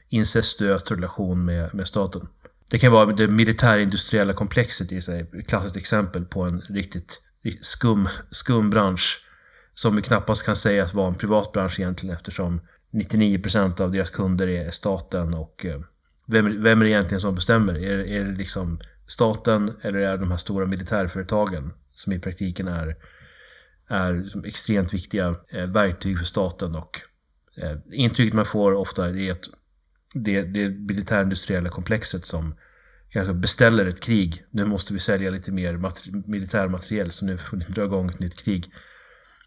[0.09, 2.29] incestuös relation med, med staten.
[2.71, 7.67] Det kan vara det militärindustriella komplexet i sig, ett klassiskt exempel på en riktigt, riktigt
[7.67, 9.25] skum, skum bransch
[9.75, 12.61] som knappast kan sägas vara en privat bransch egentligen eftersom
[12.93, 15.81] 99% av deras kunder är staten och eh,
[16.27, 17.75] vem, vem är det egentligen som bestämmer?
[17.75, 22.69] Är, är det liksom staten eller är det de här stora militärföretagen som i praktiken
[22.69, 22.97] är,
[23.89, 27.01] är extremt viktiga eh, verktyg för staten och
[27.57, 29.49] eh, intrycket man får ofta är att
[30.15, 32.55] det, det militärindustriella komplexet som
[33.11, 34.45] kanske beställer ett krig.
[34.51, 38.21] Nu måste vi sälja lite mer mat- militärmateriel så nu får vi dra igång ett
[38.21, 38.73] nytt krig.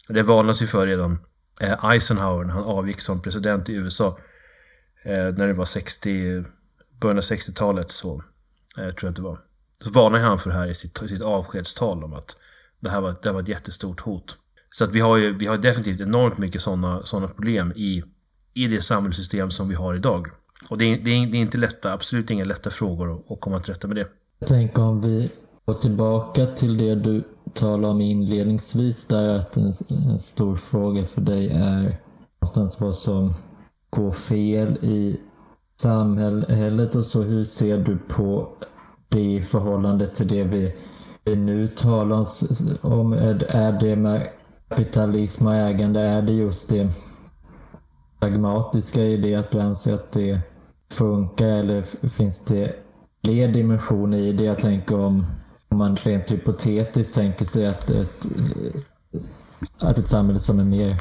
[0.08, 1.18] Det varnas ju för redan
[1.60, 4.18] eh, Eisenhower när han avgick som president i USA.
[5.04, 6.44] När det var 60,
[7.00, 8.22] början av 60-talet så
[8.76, 9.38] tror jag att det var.
[9.80, 12.36] Så varnade han för det här i sitt, sitt avskedstal om att
[12.80, 14.36] det här var, det här var ett jättestort hot.
[14.70, 18.02] Så att vi har ju vi har definitivt enormt mycket sådana såna problem i,
[18.54, 20.26] i det samhällssystem som vi har idag.
[20.68, 23.40] Och det är, det är, det är inte lätta, absolut inga lätta frågor att, att
[23.40, 24.08] komma till rätta med det.
[24.38, 25.30] Jag tänker om vi
[25.66, 31.20] går tillbaka till det du talade om inledningsvis där att en, en stor fråga för
[31.20, 31.98] dig är
[32.40, 33.34] någonstans vad som
[33.90, 35.20] går fel i
[35.80, 37.22] samhället och så.
[37.22, 38.56] Hur ser du på
[39.08, 40.76] det i förhållande till det vi,
[41.28, 42.26] vi nu talar
[42.82, 43.12] om?
[43.12, 44.28] Är, är det med
[44.68, 46.88] kapitalism och ägande, är det just det
[48.20, 50.40] pragmatiska i det att du anser att det
[50.92, 52.74] funkar eller finns det
[53.24, 54.44] fler dimensioner i det?
[54.44, 55.26] Jag tänker om,
[55.68, 58.26] om man rent hypotetiskt tänker sig att ett,
[59.78, 60.96] att ett samhälle som är mer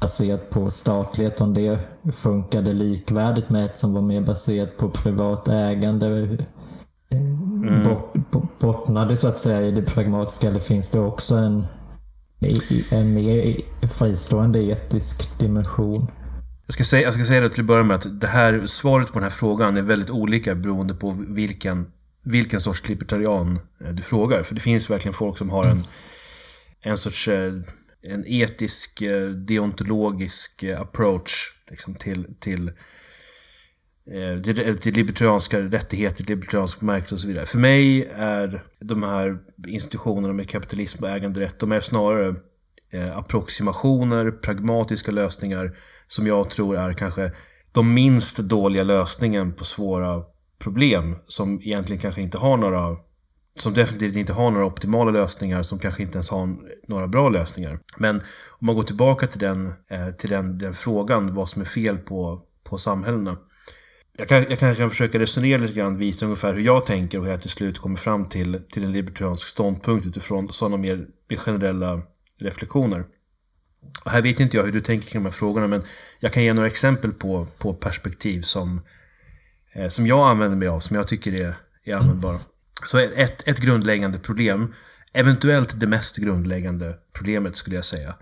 [0.00, 1.78] baserat på statlighet, om det
[2.12, 6.38] funkade likvärdigt med ett som var mer baserat på privat ägande.
[7.62, 7.84] Mm.
[7.84, 8.14] Bort,
[8.60, 11.66] bottnade så att säga i det pragmatiska eller finns det också en,
[12.90, 13.56] en mer
[13.88, 16.10] fristående etisk dimension?
[16.66, 19.06] Jag ska, säga, jag ska säga det till att börja med att det här, svaret
[19.06, 21.86] på den här frågan är väldigt olika beroende på vilken,
[22.22, 24.42] vilken sorts libertarian eh, du frågar.
[24.42, 25.82] För det finns verkligen folk som har en,
[26.80, 27.52] en sorts eh,
[28.02, 31.32] en etisk, eh, deontologisk approach
[31.70, 32.72] liksom, till, till,
[34.10, 34.42] Eh,
[34.76, 37.46] till libertarianska rättigheter, libertariansk märke och så vidare.
[37.46, 42.34] För mig är de här institutionerna med kapitalism och äganderätt, de är snarare
[42.92, 47.32] eh, approximationer, pragmatiska lösningar som jag tror är kanske
[47.72, 50.22] de minst dåliga lösningen på svåra
[50.58, 52.96] problem som egentligen kanske inte har några
[53.58, 56.56] som definitivt inte har några optimala lösningar, som kanske inte ens har
[56.88, 57.80] några bra lösningar.
[57.96, 58.16] Men
[58.50, 61.98] om man går tillbaka till den, eh, till den, den frågan, vad som är fel
[61.98, 63.36] på, på samhällena.
[64.18, 67.24] Jag, kan, jag kanske kan försöka resonera lite grann, visa ungefär hur jag tänker och
[67.24, 72.02] hur jag till slut kommer fram till, till en libertariansk ståndpunkt utifrån sådana mer, generella
[72.38, 73.04] reflektioner.
[74.04, 75.82] Och här vet inte jag hur du tänker kring de här frågorna men
[76.20, 78.80] jag kan ge några exempel på, på perspektiv som,
[79.72, 82.38] eh, som jag använder mig av, som jag tycker är, är användbara.
[82.86, 84.74] Så ett, ett grundläggande problem,
[85.12, 88.14] eventuellt det mest grundläggande problemet skulle jag säga,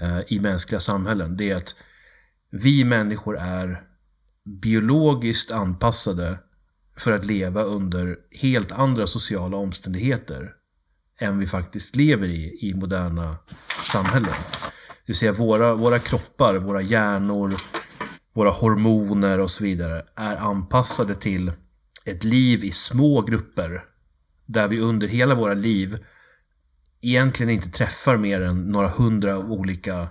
[0.00, 1.74] eh, i mänskliga samhällen, det är att
[2.50, 3.87] vi människor är
[4.48, 6.38] biologiskt anpassade
[6.96, 10.52] för att leva under helt andra sociala omständigheter
[11.20, 13.36] än vi faktiskt lever i i moderna
[13.92, 14.34] samhällen.
[14.88, 17.52] Det vill säga våra, våra kroppar, våra hjärnor,
[18.32, 21.52] våra hormoner och så vidare är anpassade till
[22.04, 23.84] ett liv i små grupper.
[24.46, 26.04] Där vi under hela våra liv
[27.00, 30.08] egentligen inte träffar mer än några hundra olika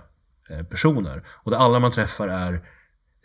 [0.50, 1.26] eh, personer.
[1.28, 2.62] Och det alla man träffar är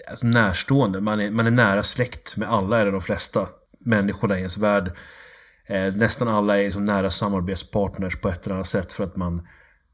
[0.07, 1.01] alltså närstående.
[1.01, 3.47] Man är, man är nära släkt med alla eller de flesta
[3.79, 4.91] människorna i ens värld.
[5.67, 9.47] Eh, nästan alla är liksom nära samarbetspartners på ett eller annat sätt för att man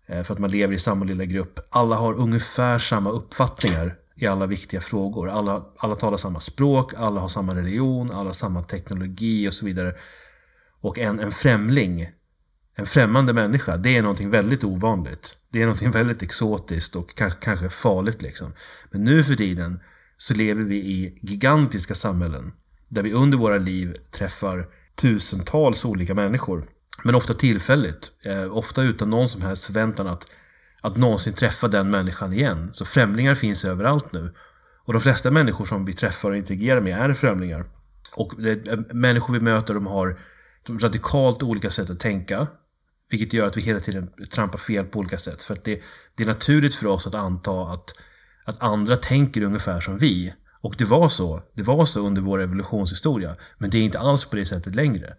[0.10, 1.60] Eh, för att man lever i samma lilla grupp.
[1.70, 5.30] Alla har ungefär samma uppfattningar i alla viktiga frågor.
[5.30, 9.66] Alla, alla talar samma språk, alla har samma religion, alla har samma teknologi och så
[9.66, 9.96] vidare.
[10.82, 12.10] Och en, en främling,
[12.76, 15.38] en främmande människa, det är någonting väldigt ovanligt.
[15.50, 18.54] Det är någonting väldigt exotiskt och kanske, kanske farligt liksom.
[18.92, 19.80] Men nu för tiden
[20.22, 22.52] så lever vi i gigantiska samhällen.
[22.88, 26.70] Där vi under våra liv träffar tusentals olika människor.
[27.04, 28.12] Men ofta tillfälligt.
[28.24, 30.28] Eh, ofta utan någon som helst förväntan att,
[30.82, 32.70] att någonsin träffa den människan igen.
[32.74, 34.34] Så främlingar finns överallt nu.
[34.86, 37.66] Och de flesta människor som vi träffar och interagerar med är främlingar.
[38.16, 40.20] Och det, eh, människor vi möter de har
[40.70, 42.48] radikalt olika sätt att tänka.
[43.10, 45.44] Vilket gör att vi hela tiden trampar fel på olika sätt.
[45.44, 45.82] För att det,
[46.16, 47.94] det är naturligt för oss att anta att,
[48.50, 50.34] att andra tänker ungefär som vi.
[50.62, 51.44] Och det var så.
[51.54, 53.36] Det var så under vår evolutionshistoria.
[53.58, 55.14] Men det är inte alls på det sättet längre.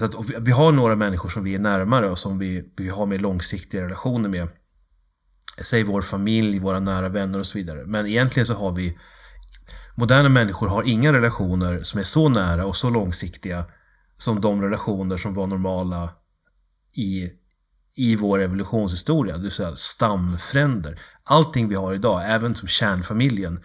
[0.00, 3.18] Att vi har några människor som vi är närmare och som vi, vi har mer
[3.18, 4.48] långsiktiga relationer med.
[5.62, 7.86] Säg vår familj, våra nära vänner och så vidare.
[7.86, 8.98] Men egentligen så har vi
[9.94, 13.64] Moderna människor har inga relationer som är så nära och så långsiktiga
[14.18, 16.10] som de relationer som var normala
[16.92, 17.30] i,
[17.94, 19.36] i vår evolutionshistoria.
[19.36, 21.00] Det vill säga stamfränder.
[21.24, 23.60] Allting vi har idag, även som kärnfamiljen,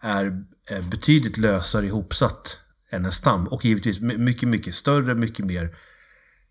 [0.00, 2.58] är eh, betydligt lösare ihopsatt
[2.90, 3.46] än en stam.
[3.46, 5.76] Och givetvis mycket, mycket större, mycket mer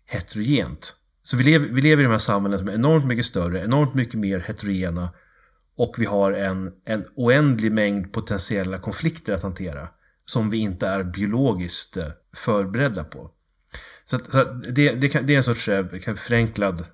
[0.06, 0.94] heterogent.
[1.22, 3.94] Så vi lever, vi lever i de här samhällen som är enormt mycket större, enormt
[3.94, 5.10] mycket mer heterogena.
[5.76, 9.88] Och vi har en, en oändlig mängd potentiella konflikter att hantera.
[10.26, 13.30] Som vi inte är biologiskt eh, förberedda på.
[14.04, 16.86] Så, så det, det, kan, det, är en sorts eh, förenklad, eh,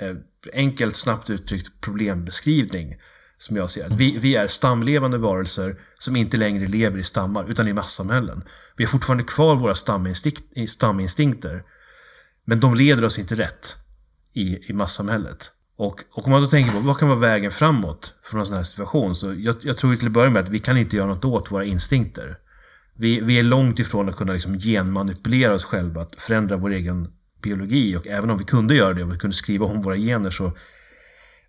[0.00, 0.16] Eh,
[0.52, 2.96] enkelt, snabbt uttryckt problembeskrivning
[3.38, 7.68] som jag ser vi, vi är stamlevande varelser som inte längre lever i stammar utan
[7.68, 8.44] i massamhällen.
[8.76, 11.62] Vi har fortfarande kvar våra staminstinkt, staminstinkter.
[12.44, 13.76] Men de leder oss inte rätt
[14.32, 15.50] i, i massamhället.
[15.76, 18.56] Och, och om man då tänker på vad kan vara vägen framåt från en sån
[18.56, 19.14] här situation.
[19.14, 21.52] Så jag, jag tror till att börja med att vi kan inte göra något åt
[21.52, 22.38] våra instinkter.
[22.96, 27.08] Vi, vi är långt ifrån att kunna liksom genmanipulera oss själva, att förändra vår egen
[27.42, 27.96] biologi.
[27.96, 30.52] Och även om vi kunde göra det, och vi kunde skriva om våra gener så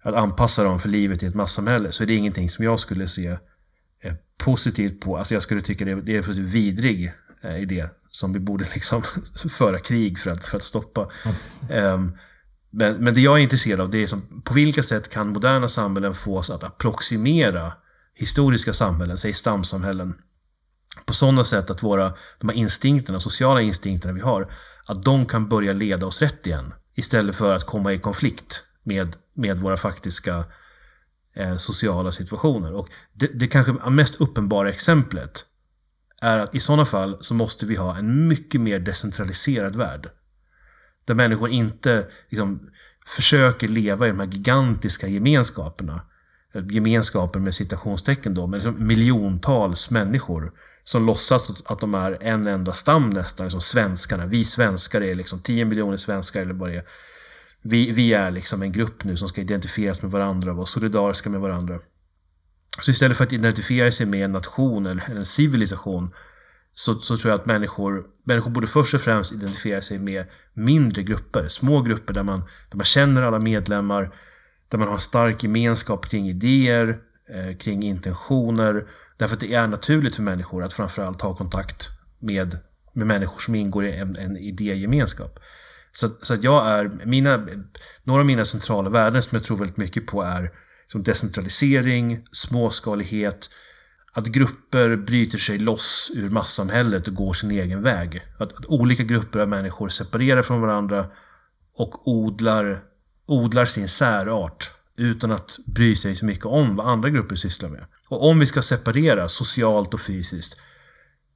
[0.02, 3.08] att anpassa dem för livet i ett massamhälle så är det ingenting som jag skulle
[3.08, 3.28] se
[4.02, 5.18] eh, positivt på.
[5.18, 9.04] Alltså jag skulle tycka det, det är en vidrig eh, idé som vi borde liksom
[9.52, 11.10] föra krig för att, för att stoppa.
[11.70, 11.94] Mm.
[11.94, 12.18] Um,
[12.70, 15.68] men, men det jag är intresserad av det är som, på vilka sätt kan moderna
[15.68, 17.74] samhällen få oss att approximera
[18.14, 20.14] historiska samhällen, säg stamsamhällen,
[21.06, 24.54] på sådana sätt att våra, de här instinkterna, sociala instinkterna vi har,
[24.86, 26.74] att de kan börja leda oss rätt igen.
[26.96, 30.44] Istället för att komma i konflikt med, med våra faktiska
[31.36, 32.74] eh, sociala situationer.
[32.74, 35.46] Och det, det kanske mest uppenbara exemplet
[36.22, 40.10] är att i sådana fall så måste vi ha en mycket mer decentraliserad värld.
[41.06, 42.70] Där människor inte liksom,
[43.06, 46.02] försöker leva i de här gigantiska gemenskaperna.
[46.72, 52.74] Gemenskaper med citationstecken då, med liksom miljontals människor som låtsas att de är en enda
[52.74, 54.26] stam nästan, som svenskarna.
[54.26, 56.84] Vi svenskar är liksom 10 miljoner svenskar eller vad det är.
[57.62, 61.30] Vi, vi är liksom en grupp nu som ska identifieras med varandra och vara solidariska
[61.30, 61.80] med varandra.
[62.82, 66.14] Så istället för att identifiera sig med en nation eller en civilisation
[66.74, 71.04] så, så tror jag att människor, människor borde först och främst identifiera sig med mindre
[71.04, 72.40] grupper, små grupper där man,
[72.70, 74.16] där man känner alla medlemmar,
[74.70, 78.88] där man har en stark gemenskap kring idéer, eh, kring intentioner.
[79.22, 82.58] Därför att det är naturligt för människor att framförallt ha kontakt med,
[82.94, 85.40] med människor som ingår i en, en idégemenskap.
[85.92, 87.48] Så, så att jag är, mina,
[88.04, 90.52] några av mina centrala värden som jag tror väldigt mycket på är
[90.88, 93.50] som decentralisering, småskalighet,
[94.14, 98.22] att grupper bryter sig loss ur massamhället och går sin egen väg.
[98.40, 101.12] Att, att olika grupper av människor separerar från varandra
[101.76, 102.84] och odlar,
[103.26, 107.86] odlar sin särart utan att bry sig så mycket om vad andra grupper sysslar med.
[108.08, 110.58] Och om vi ska separera socialt och fysiskt,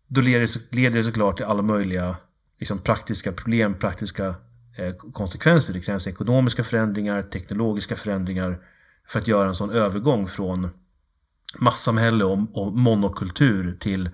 [0.07, 2.17] då leder det, såklart till alla möjliga
[2.59, 4.35] liksom, praktiska problem, praktiska
[4.77, 5.73] Eh, konsekvenser.
[5.73, 8.59] Det krävs ekonomiska förändringar, teknologiska förändringar
[9.07, 10.69] för att göra en sån övergång från
[11.59, 14.09] massamhälle och monokultur till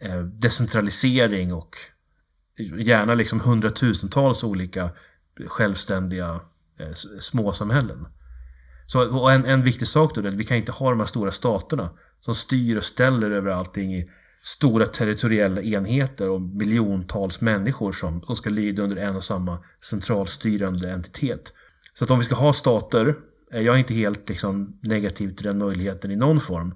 [0.00, 1.76] eh, decentralisering och
[2.78, 4.90] gärna liksom hundratusentals olika
[5.46, 6.40] självständiga
[6.78, 8.06] eh, småsamhällen.
[8.92, 11.30] Så en, en viktig sak då är att vi kan inte ha de här stora
[11.30, 14.10] staterna som styr och ställer över allting i
[14.42, 20.90] stora territoriella enheter och miljontals människor som, som ska lyda under en och samma centralstyrande
[20.90, 21.52] entitet.
[21.94, 23.14] Så att om vi ska ha stater,
[23.52, 26.74] eh, jag är inte helt liksom, negativ till den möjligheten i någon form,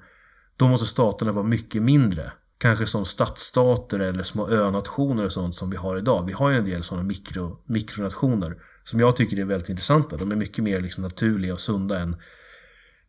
[0.56, 2.32] då måste staterna vara mycket mindre.
[2.58, 6.26] Kanske som stadsstater eller små önationer och sånt som vi har idag.
[6.26, 10.16] Vi har ju en del sådana mikro, mikronationer som jag tycker är väldigt intressanta.
[10.16, 12.16] De är mycket mer liksom naturliga och sunda än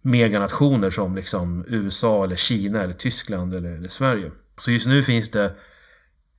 [0.02, 4.32] meganationer som liksom USA eller Kina eller Tyskland eller, eller Sverige.
[4.58, 5.56] Så just nu finns det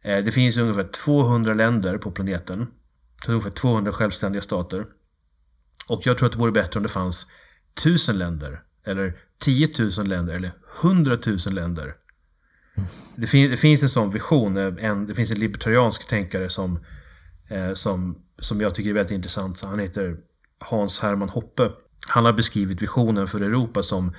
[0.02, 2.66] eh, det finns ungefär 200 länder på planeten.
[3.28, 4.86] Ungefär 200 självständiga stater.
[5.86, 7.26] Och jag tror att det vore bättre om det fanns
[7.80, 8.62] 1000 länder.
[8.86, 9.68] Eller 10
[9.98, 10.34] 000 länder.
[10.34, 11.94] Eller 100 000 länder.
[13.16, 14.56] Det, fin det finns en sån vision.
[14.56, 16.84] Eh, en, det finns en libertariansk tänkare som,
[17.48, 19.58] eh, som, som jag tycker är väldigt intressant.
[19.58, 20.16] Så han heter
[20.58, 21.70] Hans Hermann Hoppe.
[22.06, 24.14] Han har beskrivit visionen för Europa som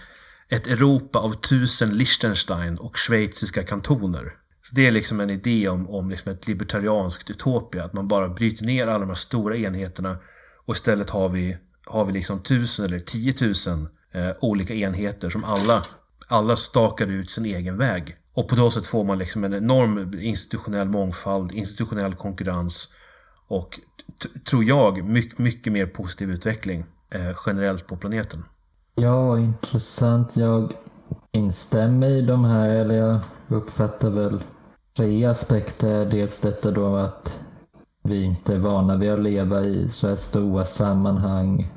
[0.49, 4.33] ett Europa av tusen Liechtenstein och schweiziska kantoner.
[4.61, 7.83] Så det är liksom en idé om, om liksom ett libertarianskt utopia.
[7.83, 10.17] Att man bara bryter ner alla de här stora enheterna
[10.65, 15.83] och istället har vi, har vi liksom tusen eller tiotusen eh, olika enheter som alla,
[16.27, 18.17] alla stakar ut sin egen väg.
[18.33, 22.95] Och på det sättet får man liksom en enorm institutionell mångfald, institutionell konkurrens
[23.47, 23.79] och
[24.49, 28.43] tror jag mycket, mycket mer positiv utveckling eh, generellt på planeten.
[28.95, 30.37] Ja, intressant.
[30.37, 30.73] Jag
[31.31, 34.43] instämmer i de här, eller jag uppfattar väl
[34.97, 36.05] tre aspekter.
[36.05, 37.41] Dels detta då att
[38.03, 41.71] vi inte är vana vid att leva i så här stora sammanhang.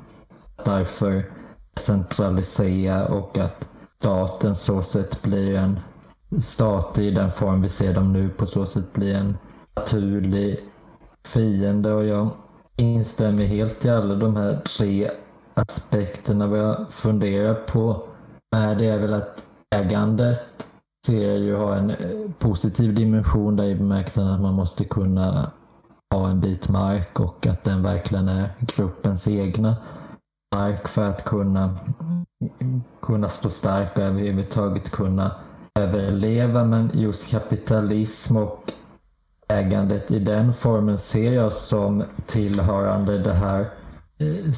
[0.65, 1.31] Därför
[1.79, 3.69] centralisera och att
[3.99, 5.79] staten så sett blir en
[6.41, 9.37] stat i den form vi ser dem nu på så sätt blir en
[9.75, 10.68] naturlig
[11.33, 12.29] fiende och jag
[12.75, 15.11] instämmer helt i alla de här tre
[15.53, 16.47] aspekterna.
[16.47, 18.03] Vad jag funderar på
[18.55, 20.67] är det är väl att ägandet
[21.05, 25.51] ser jag ju ha en eh, positiv dimension där i bemärkelsen att man måste kunna
[26.15, 29.75] ha en bit mark och att den verkligen är gruppens egna
[30.55, 31.77] mark för att kunna,
[33.01, 35.31] kunna stå stark och överhuvudtaget kunna
[35.79, 36.63] överleva.
[36.63, 38.73] Men just kapitalism och
[39.49, 43.69] ägandet i den formen ser jag som tillhörande det här
[44.17, 44.51] eh,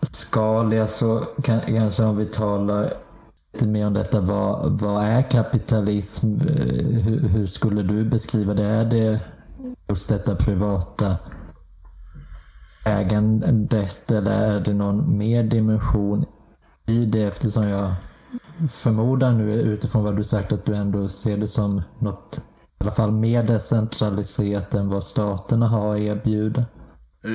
[0.00, 0.86] storskaliga.
[0.86, 2.92] Så kanske om vi talar
[3.52, 4.20] lite mer om detta.
[4.20, 6.26] Vad, vad är kapitalism?
[6.26, 8.66] Eh, hur, hur skulle du beskriva det?
[8.66, 9.20] Är det
[9.88, 11.16] just detta privata
[12.86, 16.24] ägandet eller är det någon mer dimension
[16.86, 17.94] i det eftersom jag
[18.70, 22.40] förmodar nu utifrån vad du sagt att du ändå ser det som något
[22.78, 26.64] i alla fall mer decentraliserat än vad staterna har att erbjuda.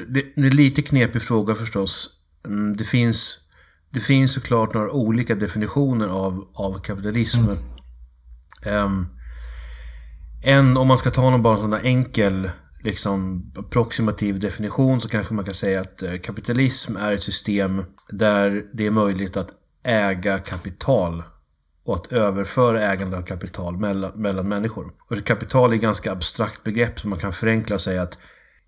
[0.08, 2.10] Det, det är lite knepig fråga förstås.
[2.46, 3.50] Mm, Det finns,
[3.90, 7.40] det finns såklart några olika definitioner av, av kapitalism.
[8.66, 9.08] Ehm,
[10.44, 12.50] en, om man ska ta någon bara sån där enkel
[12.84, 18.64] liksom, approximativ definition så kanske man kan säga att eh, kapitalism är ett system där
[18.74, 19.50] det är möjligt att
[19.84, 21.24] äga kapital
[21.84, 24.94] och att överföra ägande av kapital mellan, mellan människor.
[25.10, 28.20] Och kapital är ett ganska abstrakt begrepp som man kan förenkla och säga att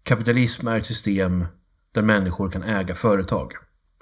[0.04, 1.46] kapitalism är ett system
[1.92, 3.52] där människor kan äga företag.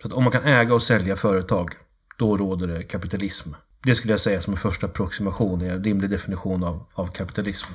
[0.01, 1.74] Så att om man kan äga och sälja företag,
[2.18, 3.49] då råder det kapitalism.
[3.84, 7.74] Det skulle jag säga som en första approximation, en rimlig definition av, av kapitalism.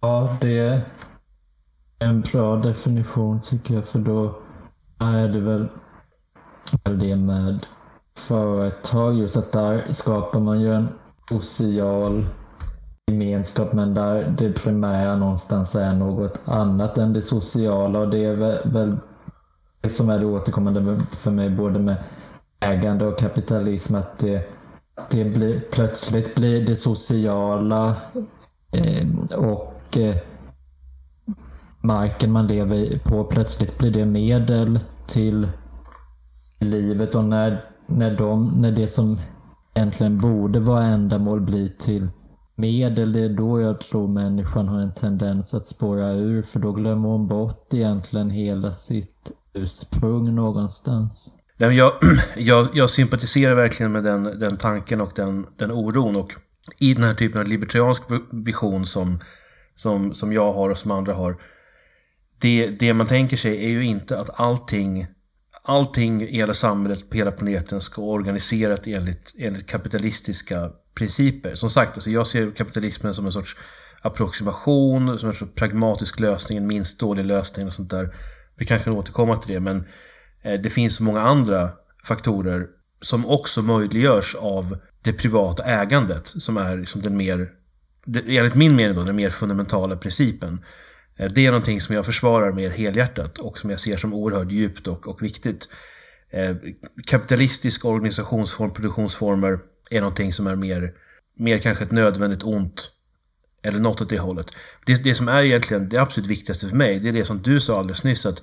[0.00, 0.80] Ja, det är
[1.98, 4.42] en bra definition tycker jag för då
[4.98, 5.68] är det väl
[6.84, 7.66] väl det med
[8.18, 10.88] företag just att där skapar man ju en
[11.30, 12.26] social
[13.06, 17.98] gemenskap men där det primära någonstans är något annat än det sociala.
[17.98, 18.96] Och det är väl, väl
[19.80, 21.96] det som är det återkommande för mig både med
[22.60, 24.48] ägande och kapitalism att det,
[25.10, 27.96] det blir, plötsligt blir det sociala
[28.72, 30.16] eh, och eh,
[31.80, 35.48] marken man lever på plötsligt blir det medel till
[36.58, 37.14] livet.
[37.14, 39.20] Och när, när, de, när det som
[39.74, 42.08] egentligen borde vara ändamål blir till
[42.54, 46.72] medel, det är då jag tror människan har en tendens att spåra ur för då
[46.72, 51.34] glömmer hon bort egentligen hela sitt ursprung någonstans.
[51.56, 51.92] Nej, men jag,
[52.36, 56.16] jag, jag sympatiserar verkligen med den, den tanken och den, den oron.
[56.16, 56.32] Och
[56.78, 59.18] i den här typen av libertariansk vision som,
[59.76, 61.36] som, som jag har och som andra har.
[62.38, 65.06] Det, det man tänker sig är ju inte att allting,
[65.66, 71.54] allting i hela samhället på hela planeten ska vara organiserat enligt, enligt kapitalistiska principer.
[71.54, 73.56] Som sagt, alltså jag ser kapitalismen som en sorts
[74.02, 78.14] approximation, som en sorts pragmatisk lösning, en minst dålig lösning och sånt där.
[78.56, 79.84] Vi kanske kan återkomma till det, men
[80.42, 81.70] eh, Det finns så många andra
[82.04, 82.66] faktorer
[83.00, 87.50] som också möjliggörs av det privata ägandet som är liksom den mer,
[88.26, 90.64] enligt min mening då, den mer fundamentala principen.
[91.16, 94.50] Eh, det är någonting som jag försvarar mer helhjärtat och som jag ser som oerhört
[94.50, 95.68] djupt och, och viktigt.
[96.30, 96.56] Eh,
[97.06, 99.58] kapitalistisk organisationsform, produktionsformer
[99.90, 100.92] är någonting som är mer,
[101.36, 102.90] mer kanske ett nödvändigt ont
[103.62, 104.46] Eller något åt det hållet.
[104.86, 107.60] Det, det som är egentligen det absolut viktigaste för mig, det är det som du
[107.60, 108.26] sa alldeles nyss.
[108.26, 108.42] att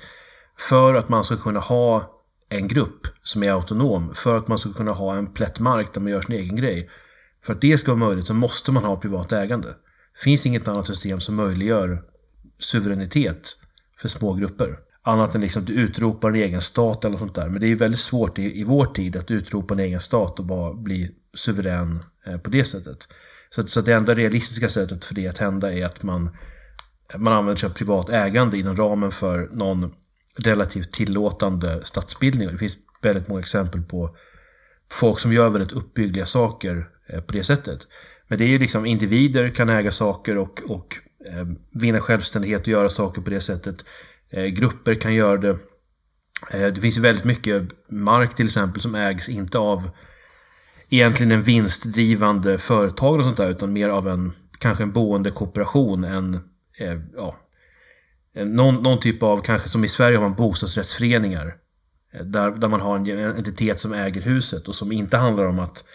[0.57, 2.09] För att man ska kunna ha
[2.49, 6.01] en grupp som är autonom, för att man ska kunna ha en plätt mark där
[6.01, 6.89] man gör sin egen grej.
[7.45, 9.67] För att det ska vara möjligt så måste man ha privat ägande.
[9.67, 12.03] Det finns inget annat system som möjliggör
[12.63, 13.57] suveränitet
[13.97, 14.79] för små grupper.
[15.01, 17.49] Annat än liksom att du utropar en egen stat eller sånt där.
[17.49, 20.39] Men det är ju väldigt svårt i, i vår tid att utropa en egen stat
[20.39, 23.07] och bara bli suverän eh, på det sättet.
[23.49, 26.37] Så, så det enda realistiska sättet för det att hända är att man,
[27.17, 29.93] man använder sig av privat ägande inom ramen för någon
[30.37, 32.47] relativt tillåtande statsbildning.
[32.47, 34.17] Det finns väldigt många exempel på
[34.91, 37.87] folk som gör väldigt uppbyggliga saker eh, på det sättet.
[38.27, 42.67] Men det är ju liksom individer kan äga saker och, och Eh, vinna självständighet och
[42.67, 43.85] göra saker på det sättet.
[44.29, 45.57] Eh, grupper kan göra det.
[46.51, 49.89] Eh, det finns väldigt mycket mark till exempel som ägs inte av
[50.89, 56.33] egentligen en vinstdrivande företag och sånt där utan mer av en kanske en boendekooperation än
[56.79, 57.35] eh, ja,
[58.35, 61.55] eh, någon, någon typ av, kanske som i Sverige har man bostadsrättsföreningar.
[62.13, 63.07] Eh, där, där man har en
[63.37, 65.85] entitet som äger huset och som inte handlar om att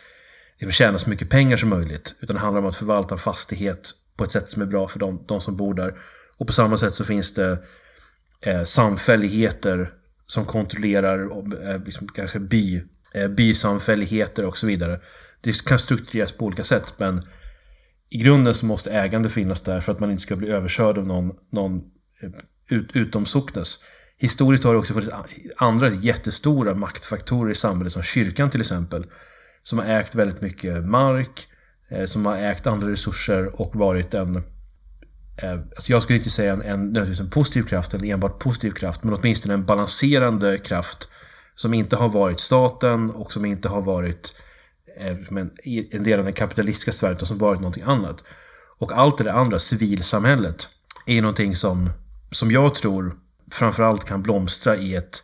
[0.59, 2.15] liksom, tjäna så mycket pengar som möjligt.
[2.21, 4.99] Utan det handlar om att förvalta en fastighet på ett sätt som är bra för
[4.99, 5.95] de, de som bor där.
[6.39, 7.59] Och på samma sätt så finns det
[8.41, 9.93] eh, samfälligheter
[10.27, 11.19] som kontrollerar
[11.71, 12.83] eh, liksom, kanske by,
[13.15, 15.01] eh, bysamfälligheter och så vidare.
[15.41, 17.27] Det kan struktureras på olika sätt men
[18.11, 21.07] i grunden så måste ägande finnas där för att man inte ska bli överkörd av
[21.07, 21.77] någon, någon
[22.23, 22.31] eh,
[22.69, 23.85] ut, utomsocknes.
[24.19, 25.13] Historiskt har det också funnits
[25.57, 29.07] andra jättestora maktfaktorer i samhället som kyrkan till exempel.
[29.63, 31.58] Som har ägt väldigt mycket mark, eh,
[31.91, 34.37] Eh, som har ägt andra resurser och varit en
[35.43, 39.03] eh, Alltså jag skulle inte säga en, en, en positiv kraft, en enbart positiv kraft,
[39.03, 41.09] men åtminstone en balanserande kraft
[41.55, 44.41] som inte har varit staten och som inte har varit
[44.99, 45.51] eh, men,
[45.91, 48.25] en del av den kapitalistiska sfären utan som varit någonting annat.
[48.79, 50.69] Och allt det andra, civilsamhället,
[51.07, 51.91] är någonting som,
[52.31, 53.17] som jag tror
[53.51, 55.23] framförallt kan blomstra i ett,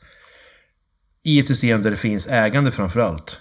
[1.23, 3.41] i ett system där det finns ägande framförallt.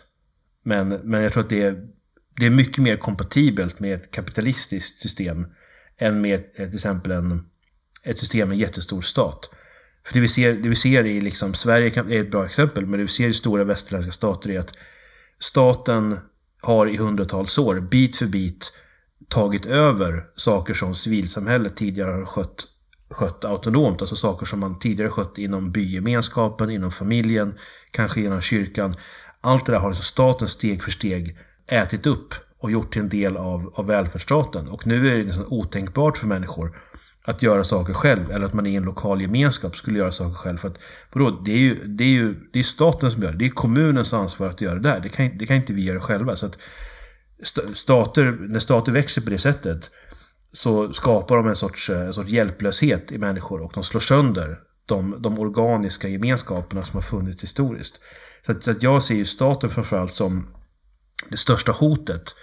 [0.63, 1.87] Men, men jag tror att det är,
[2.35, 5.45] det är mycket mer kompatibelt med ett kapitalistiskt system
[5.97, 7.45] än med till exempel en,
[8.03, 9.49] ett system med en jättestor stat.
[10.05, 12.99] För det vi ser, det vi ser i liksom, Sverige är ett bra exempel, men
[12.99, 14.73] det vi ser i stora västerländska stater är att
[15.39, 16.19] staten
[16.61, 18.77] har i hundratals år, bit för bit,
[19.27, 22.67] tagit över saker som civilsamhället tidigare har skött,
[23.09, 24.01] skött autonomt.
[24.01, 27.53] Alltså saker som man tidigare skött inom bygemenskapen, inom familjen,
[27.91, 28.95] kanske inom kyrkan.
[29.41, 33.09] Allt det där har alltså staten steg för steg ätit upp och gjort till en
[33.09, 34.67] del av, av välfärdsstaten.
[34.67, 36.77] Och nu är det liksom otänkbart för människor
[37.25, 40.57] att göra saker själv eller att man i en lokal gemenskap skulle göra saker själv.
[40.57, 40.77] För att,
[41.13, 43.37] vadå, det är ju, det är ju det är staten som gör det.
[43.37, 44.99] Det är kommunens ansvar att göra det där.
[44.99, 46.35] Det kan, det kan inte vi göra själva.
[46.35, 46.57] Så att
[47.73, 49.91] stater, när stater växer på det sättet
[50.51, 55.21] så skapar de en sorts, en sorts hjälplöshet i människor och de slår sönder de,
[55.21, 58.01] de organiska gemenskaperna som har funnits historiskt.
[58.45, 60.47] Så att, så att jag ser ju staten framförallt som
[61.29, 62.35] det största hotet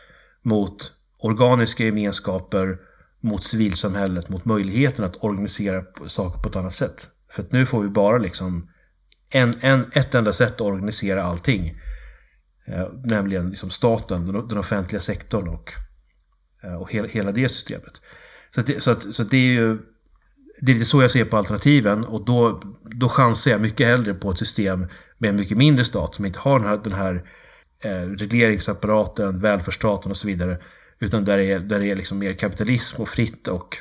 [0.43, 2.79] mot organiska gemenskaper,
[3.21, 7.09] mot civilsamhället, mot möjligheten att organisera saker på ett annat sätt.
[7.33, 8.71] För att nu får vi bara liksom
[9.31, 11.81] en, en, ett enda sätt att organisera allting.
[12.67, 15.73] Eh, nämligen liksom staten, den, den offentliga sektorn och,
[16.65, 18.03] eh, och hela, hela det systemet.
[18.55, 19.79] Så, det, så, att, så det är ju
[20.61, 24.15] det är lite så jag ser på alternativen och då, då chansar jag mycket hellre
[24.15, 24.87] på ett system
[25.19, 27.25] med en mycket mindre stat som inte har den här, den här
[27.85, 30.59] eh, regleringsapparaten, välfärdsstaten och så vidare.
[30.99, 33.77] Utan där det är, där det är liksom mer kapitalism och fritt och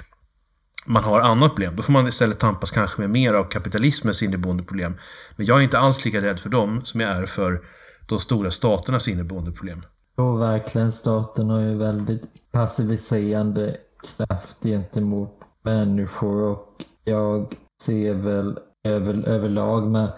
[0.86, 1.76] man har annat problem.
[1.76, 4.98] Då får man istället tampas kanske med mer av kapitalismens inneboende problem.
[5.36, 7.62] Men jag är inte alls lika rädd för dem som jag är för
[8.08, 9.82] de stora staternas inneboende problem.
[10.18, 10.92] Jo, verkligen.
[10.92, 13.78] Staten har ju väldigt passiviserande
[14.18, 20.12] kraft gentemot människor och jag ser väl över, överlag med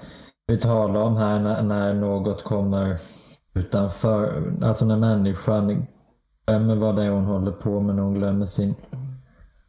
[0.48, 3.00] vi talar om här när, när något kommer
[3.54, 5.88] utanför, alltså när människan
[6.46, 8.76] glömmer vad det är hon håller på med, när hon glömmer sin,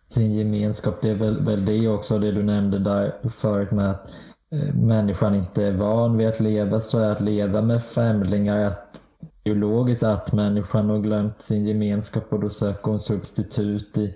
[0.08, 0.98] sin gemenskap.
[1.02, 4.12] Det är väl, väl det också, det du nämnde där förut med att
[4.50, 9.00] eh, människan inte är van vid att leva så är att leva med främlingar att
[9.44, 14.14] biologiskt att människan har glömt sin gemenskap och då söker hon substitut i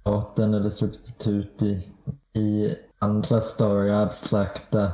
[0.00, 1.92] staten eller substitut i,
[2.40, 4.92] i andra större abstrakta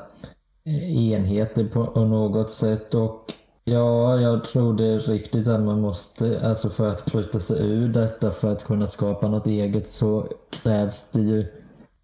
[0.65, 2.95] eh, enheter på något sätt.
[2.95, 3.33] Och
[3.67, 7.89] Ja, jag tror det är riktigt att man måste, alltså för att bryta sig ur
[7.89, 10.29] detta, för att kunna skapa något eget så
[10.63, 11.47] krävs det ju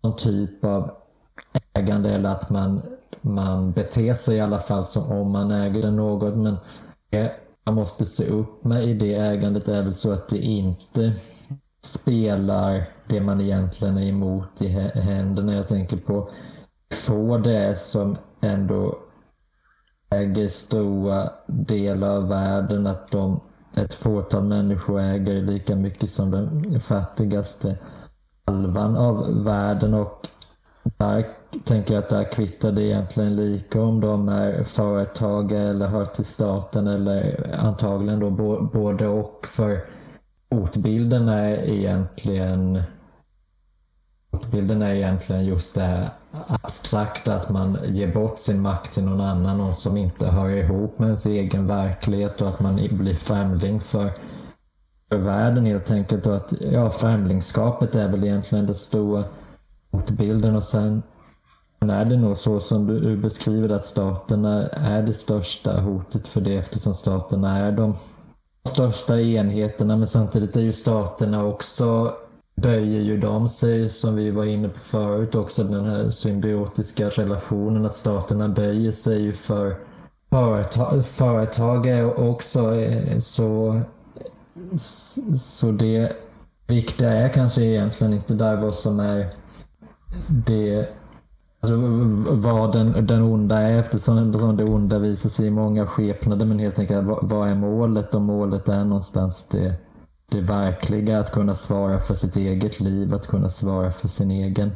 [0.03, 0.91] någon typ av
[1.75, 2.83] ägande eller att man,
[3.21, 6.37] man beter sig i alla fall som om man äger något.
[6.37, 6.57] Men
[7.11, 7.33] det
[7.67, 11.13] man måste se upp med i det ägandet är väl så att det inte
[11.85, 15.55] spelar det man egentligen är emot i händerna.
[15.55, 16.31] Jag tänker på
[17.07, 18.99] få det som ändå
[20.11, 23.41] äger stora delar av världen, att de,
[23.77, 27.79] ett fåtal människor äger lika mycket som den fattigaste
[28.45, 30.29] halvan av världen och
[30.83, 31.27] där
[31.65, 36.25] tänker jag att där kvittar det egentligen lika om de är företagare eller hör till
[36.25, 38.31] staten eller antagligen då
[38.73, 39.47] både och.
[39.47, 39.81] För
[40.51, 42.83] hotbilden är egentligen
[44.31, 49.21] hotbilden är egentligen just det här abstrakt att man ger bort sin makt till någon
[49.21, 53.81] annan, någon som inte hör ihop med ens egen verklighet och att man blir främling
[53.81, 54.11] för,
[55.09, 56.27] för världen helt enkelt.
[56.27, 59.25] Och att ja, främlingskapet är väl egentligen det stora
[59.91, 61.03] hotbilden och sen
[61.81, 66.57] är det nog så som du beskriver att staterna är det största hotet för det
[66.57, 67.95] eftersom staterna är de
[68.69, 72.15] största enheterna men samtidigt är ju staterna också
[72.63, 77.85] böjer ju de sig, som vi var inne på förut också, den här symbiotiska relationen,
[77.85, 79.77] att staterna böjer sig ju för
[81.03, 83.81] företag, också eh, så,
[85.37, 86.13] så det
[86.67, 89.31] viktiga är kanske egentligen inte där vad som är
[90.29, 90.89] det
[91.63, 91.77] Alltså,
[92.35, 96.47] vad den, den onda är eftersom det onda visar sig i många skepnader.
[96.47, 98.15] Men helt enkelt vad är målet?
[98.15, 99.75] Och målet är någonstans det,
[100.31, 101.21] det verkliga.
[101.21, 103.15] Att kunna svara för sitt eget liv.
[103.15, 104.71] Att kunna svara för sin egen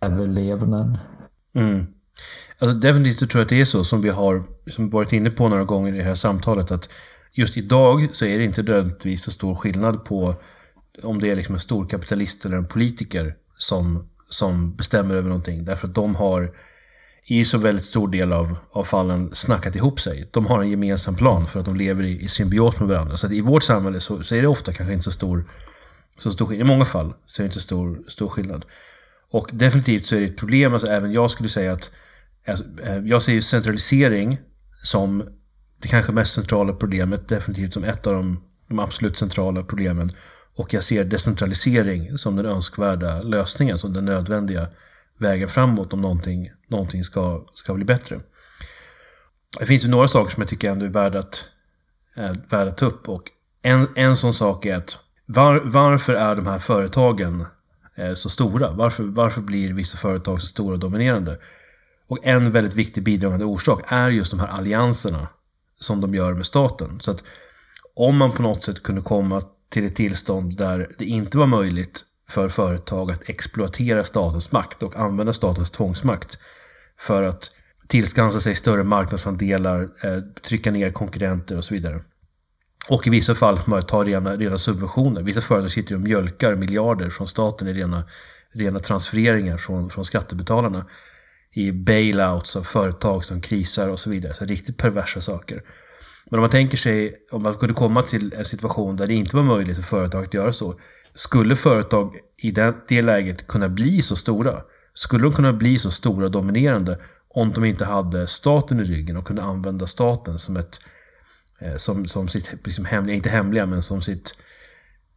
[0.00, 0.98] överlevnad.
[1.54, 1.86] Mm.
[2.58, 5.48] Alltså definitivt tror jag att det är så som vi har som varit inne på
[5.48, 6.70] några gånger i det här samtalet.
[6.70, 6.88] Att
[7.32, 10.34] just idag så är det inte nödvändigtvis så stor skillnad på
[11.02, 15.64] om det är liksom en storkapitalist eller en politiker som som bestämmer över någonting.
[15.64, 16.50] Därför att de har
[17.26, 20.28] i så väldigt stor del av, av fallen snackat ihop sig.
[20.30, 23.16] De har en gemensam plan för att de lever i, i symbios med varandra.
[23.16, 25.44] Så att i vårt samhälle så, så, är det ofta kanske inte så stor,
[26.18, 26.66] så stor skillnad.
[26.66, 28.64] I många fall så är det inte stor, stor skillnad.
[29.30, 31.90] Och definitivt så är det ett problem, alltså även jag skulle säga att
[32.46, 34.38] alltså, eh, jag ser ju centralisering
[34.82, 35.24] som
[35.78, 40.12] det kanske mest centrala problemet, definitivt som ett av de, de absolut centrala problemen.
[40.56, 44.68] Och jag ser decentralisering som den önskvärda lösningen, som den nödvändiga
[45.18, 48.20] vägen framåt om någonting, någonting ska, ska bli bättre.
[49.58, 51.48] Det finns ju några saker som jag tycker ändå är värda att,
[52.14, 53.08] är värda att ta upp.
[53.08, 53.30] Och
[53.62, 57.44] en, en sån sak är att var, varför är de här företagen
[57.94, 58.70] eh, så stora?
[58.70, 61.38] Varför, varför blir vissa företag så stora och dominerande?
[62.06, 65.28] Och en väldigt viktig bidragande orsak är just de här allianserna
[65.80, 67.00] som de gör med staten.
[67.00, 67.24] Så att
[67.94, 72.04] om man på något sätt kunde komma till ett tillstånd där det inte var möjligt
[72.32, 76.38] för företag att exploatera statens makt och använda statens tvångsmakt
[76.98, 77.50] för att
[77.86, 82.00] tillskansa sig större marknadsandelar, eh, trycka ner konkurrenter och så vidare.
[82.88, 85.22] Och i vissa fall man ta rena, rena subventioner.
[85.22, 88.04] Vissa företag sitter och mjölkar miljarder från staten i rena,
[88.52, 90.86] rena transfereringar från, från skattebetalarna.
[91.54, 94.34] I bailouts av företag som krisar och så vidare.
[94.34, 95.62] Så riktigt perversa saker.
[96.30, 99.36] Men om man tänker sig, om man kunde komma till en situation där det inte
[99.36, 100.74] var möjligt för företag att göra så.
[101.14, 104.56] Skulle företag i det, det läget kunna bli så stora?
[104.94, 106.98] Skulle de kunna bli så stora och dominerande
[107.28, 110.80] om de inte hade staten i ryggen och kunde använda staten som ett
[111.60, 114.34] eh, som, som sitt, liksom hemliga, inte hemliga, men som sitt,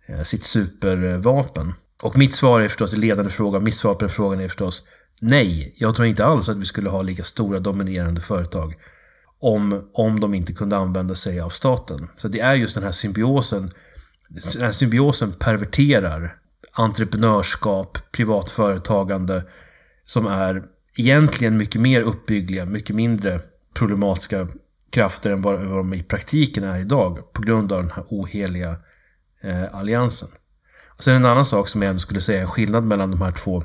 [0.06, 1.74] eh, sitt supervapen.
[2.02, 4.84] Och mitt svar är förstås, ledande fråga, mitt svar på den frågan är förstås
[5.20, 5.76] nej.
[5.78, 8.76] Jag tror inte alls att vi skulle ha lika stora dominerande företag
[9.39, 12.08] om, om de inte kunde använda sig av staten.
[12.16, 13.72] Så det är just den här symbiosen.
[14.30, 16.38] Den här symbiosen perverterar
[16.71, 19.43] entreprenörskap, privat företagande
[20.05, 20.63] som är
[20.95, 23.41] egentligen mycket mer uppbyggliga, mycket mindre
[23.73, 24.47] problematiska
[24.89, 28.78] krafter än vad, de i praktiken är idag på grund av den här oheliga
[29.41, 30.30] eh, alliansen.
[30.88, 33.21] Och sen en annan sak som jag ändå skulle säga är en skillnad mellan de
[33.21, 33.63] här två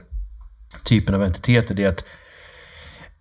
[0.84, 2.04] typerna av entiteter det är att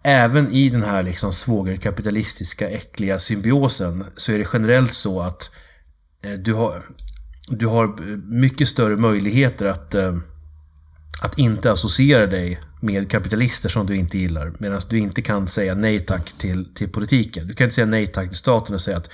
[0.03, 5.51] även i den här liksom svågerkapitalistiska äckliga symbiosen så är det generellt så att
[6.23, 6.85] eh, du, har,
[7.49, 10.17] du har eh, mycket större möjligheter att, eh,
[11.21, 14.53] att inte associera dig med kapitalister som du inte gillar.
[14.57, 17.47] Medan du inte kan säga nej tack till, till politiken.
[17.47, 19.09] Du kan inte säga nej tack till staten och säga att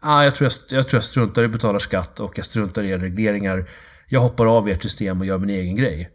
[0.00, 2.82] ah, jag, tror jag, jag tror jag struntar i att betala skatt och jag struntar
[2.82, 3.70] i era regleringar.
[4.08, 6.10] Jag hoppar av ert system och gör min egen grej.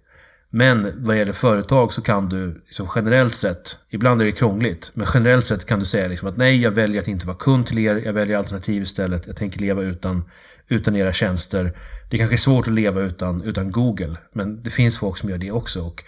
[0.49, 5.07] Men vad gäller företag så kan du liksom generellt sett, ibland är det krångligt, men
[5.13, 7.79] generellt sett kan du säga liksom att nej, jag väljer att inte vara kund till
[7.79, 10.23] er, jag väljer alternativ istället, jag tänker leva utan,
[10.69, 11.73] utan era tjänster.
[12.09, 15.37] Det kanske är svårt att leva utan, utan Google, men det finns folk som gör
[15.37, 15.81] det också.
[15.81, 16.03] Och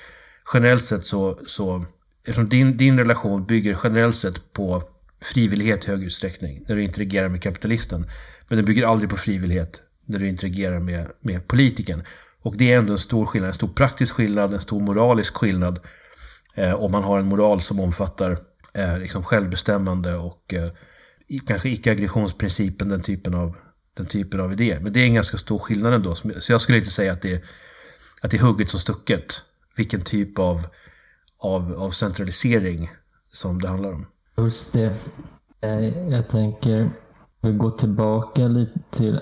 [0.53, 1.85] generellt sett så, så
[2.23, 4.83] eftersom din, din relation bygger generellt sett på
[5.21, 8.05] frivillighet i hög utsträckning, när du interagerar med kapitalisten,
[8.47, 12.03] men den bygger aldrig på frivillighet när du interagerar med, med politiken.
[12.41, 15.79] Och det är ändå en stor skillnad, en stor praktisk skillnad, en stor moralisk skillnad.
[16.55, 18.37] Eh, om man har en moral som omfattar
[18.73, 20.71] eh, liksom självbestämmande och eh,
[21.47, 23.55] kanske icke-aggressionsprincipen, den typen av
[23.99, 24.79] den typen av idéer.
[24.79, 26.15] Men det är en ganska stor skillnad ändå.
[26.15, 27.41] Så jag skulle inte säga att det är,
[28.21, 29.41] att det är hugget som stucket.
[29.75, 30.67] Vilken typ av,
[31.37, 32.89] av, av centralisering
[33.31, 34.05] som det handlar om.
[34.37, 34.95] Just det.
[35.61, 36.89] Eh, jag tänker,
[37.41, 39.19] vi går tillbaka lite till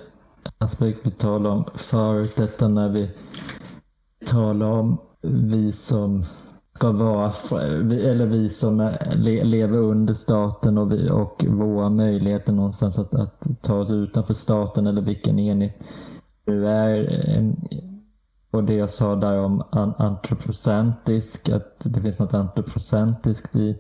[0.58, 2.36] aspekt vi talade om förut.
[2.36, 3.12] Detta när vi
[4.26, 6.26] talar om vi som
[6.78, 7.32] ska vara,
[7.92, 8.92] eller vi som
[9.44, 14.88] lever under staten och, vi, och våra möjligheter någonstans att, att ta oss utanför staten
[14.88, 15.82] eller vilken enhet
[16.46, 17.24] du är.
[17.30, 17.52] Eh,
[18.52, 19.64] och det jag sa där om
[19.98, 23.78] antropocentrisk, att det finns något antropocentiskt i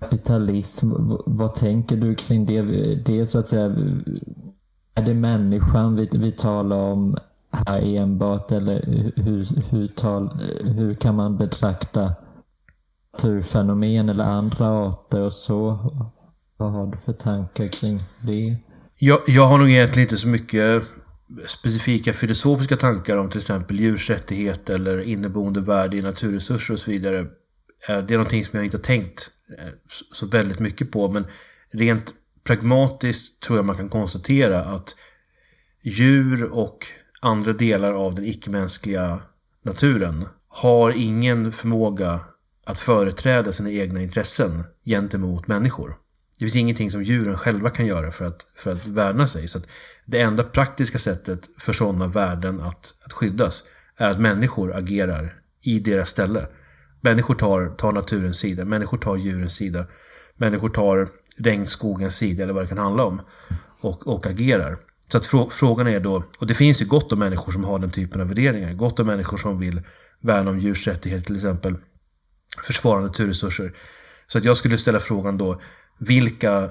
[0.00, 0.90] kapitalism.
[1.26, 2.62] Vad tänker du kring det?
[2.94, 3.76] Det är så att säga,
[4.94, 7.16] är det människan vi, vi talar om
[7.50, 8.82] här enbart eller
[9.16, 10.30] hur, hur, tal,
[10.64, 12.14] hur kan man betrakta
[13.24, 15.90] naturfenomen eller andra arter och så.
[16.56, 18.56] Vad har du för tankar kring det?
[18.98, 20.82] Jag, jag har nog egentligen inte så mycket
[21.46, 26.90] specifika filosofiska tankar om till exempel djurs rättighet eller inneboende värde i naturresurser och så
[26.90, 27.18] vidare.
[27.88, 29.72] Eh, det är någonting som jag inte har tänkt eh,
[30.12, 31.08] så väldigt mycket på.
[31.08, 31.26] Men
[31.72, 32.14] rent
[32.44, 34.94] pragmatiskt tror jag man kan konstatera att
[35.82, 36.86] djur och
[37.20, 39.18] andra delar av den icke-mänskliga
[39.62, 42.20] naturen har ingen förmåga
[42.70, 45.96] att företräda sina egna intressen gentemot människor.
[46.38, 49.48] Det finns ingenting som djuren själva kan göra för att, för att värna sig.
[49.48, 49.58] Så
[50.06, 53.62] det enda praktiska sättet för sådana värden att, att skyddas
[53.96, 56.46] är att människor agerar i deras ställe.
[57.00, 59.86] Människor tar, tar naturens sida, människor tar djurens sida,
[60.36, 63.20] människor tar regnskogens sida eller vad det kan handla om
[63.80, 64.78] och, och agerar.
[65.08, 67.90] Så att frågan är då, och det finns ju gott om människor som har den
[67.90, 69.82] typen av värderingar, gott om människor som vill
[70.20, 71.76] värna om djurs rättigheter till exempel
[72.62, 73.72] försvara naturresurser.
[74.26, 75.60] Så att jag skulle ställa frågan då,
[75.98, 76.70] vilka,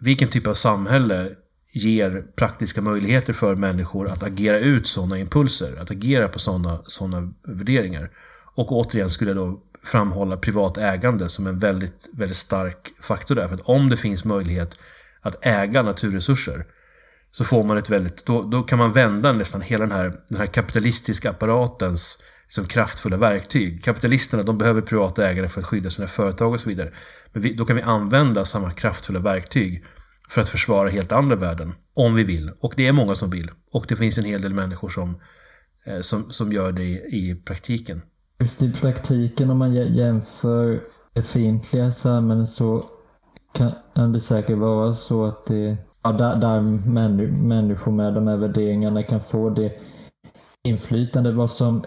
[0.00, 1.30] vilken typ av samhälle
[1.72, 7.32] ger praktiska möjligheter för människor att agera ut sådana impulser, att agera på sådana, såna
[7.42, 8.10] värderingar.
[8.54, 13.48] Och återigen skulle jag då framhålla privat ägande som en väldigt, väldigt stark faktor där.
[13.48, 14.78] För att om det finns möjlighet
[15.20, 16.66] att äga naturresurser
[17.30, 20.38] så får man ett väldigt, då, då kan man vända nästan hela den här, den
[20.38, 23.84] här kapitalistiska apparatens liksom kraftfulla verktyg.
[23.84, 26.92] Kapitalisterna de behöver privata ägare för att skydda sina företag och så vidare.
[27.32, 29.84] Men vi, då kan vi använda samma kraftfulla verktyg
[30.28, 31.74] för att försvara helt andra värden.
[31.94, 32.50] Om vi vill.
[32.60, 33.50] Och det är många som vill.
[33.72, 35.20] Och det finns en hel del människor som,
[35.86, 38.02] eh, som, som gör det i, i praktiken.
[38.40, 40.80] Just i praktiken om man jämför
[41.14, 42.84] befintliga samhällen så
[43.94, 46.60] kan det säkert vara så att det ja, där, där
[47.46, 49.72] människor med de här värderingarna kan få det
[50.64, 51.32] inflytande.
[51.32, 51.84] Vad som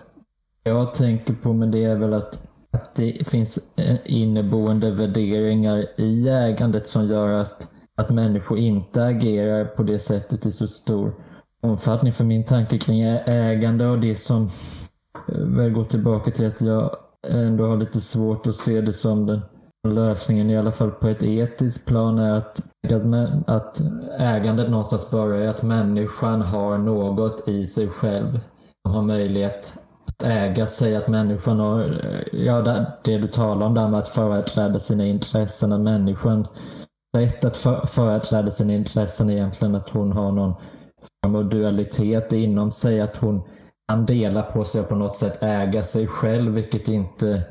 [0.64, 6.30] jag tänker på med det är väl att, att det finns eh, inneboende värderingar i
[6.30, 11.14] ägandet som gör att, att människor inte agerar på det sättet i så stor
[11.62, 12.12] omfattning.
[12.12, 14.44] För min tanke kring ägande och det som
[15.28, 16.96] eh, väl går tillbaka till att jag
[17.28, 19.42] ändå har lite svårt att se det som den
[19.88, 22.60] lösningen, i alla fall på ett etiskt plan, är att,
[23.48, 23.82] att
[24.18, 28.40] ägandet någonstans börjar i att människan har något i sig själv.
[28.86, 29.81] som har möjlighet
[30.24, 32.62] äga sig, att människan har, eh, ja
[33.04, 36.46] det du talar om där med att företräda sina intressen, att människan
[37.18, 40.54] rätt att för, företräda sina intressen egentligen att hon har någon
[41.24, 43.42] form av dualitet inom sig, att hon
[43.88, 47.44] kan dela på sig och på något sätt äga sig själv, vilket inte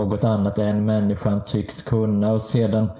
[0.00, 2.32] något annat än människan tycks kunna.
[2.32, 2.90] Och sedan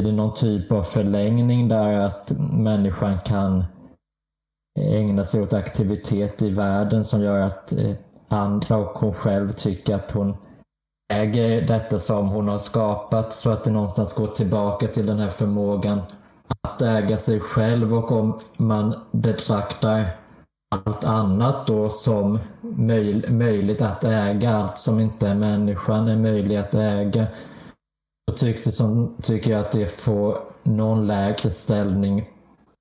[0.00, 3.64] är det någon typ av förlängning där att människan kan
[4.78, 7.94] ägna sig åt aktivitet i världen som gör att eh,
[8.30, 10.36] andra och hon själv tycker att hon
[11.12, 15.28] äger detta som hon har skapat så att det någonstans går tillbaka till den här
[15.28, 16.00] förmågan
[16.64, 20.06] att äga sig själv och om man betraktar
[20.74, 26.58] allt annat då som möj möjligt att äga, allt som inte är människan är möjligt
[26.58, 27.26] att äga.
[28.30, 32.28] Så tycks det som, tycker jag att det får någon lägre ställning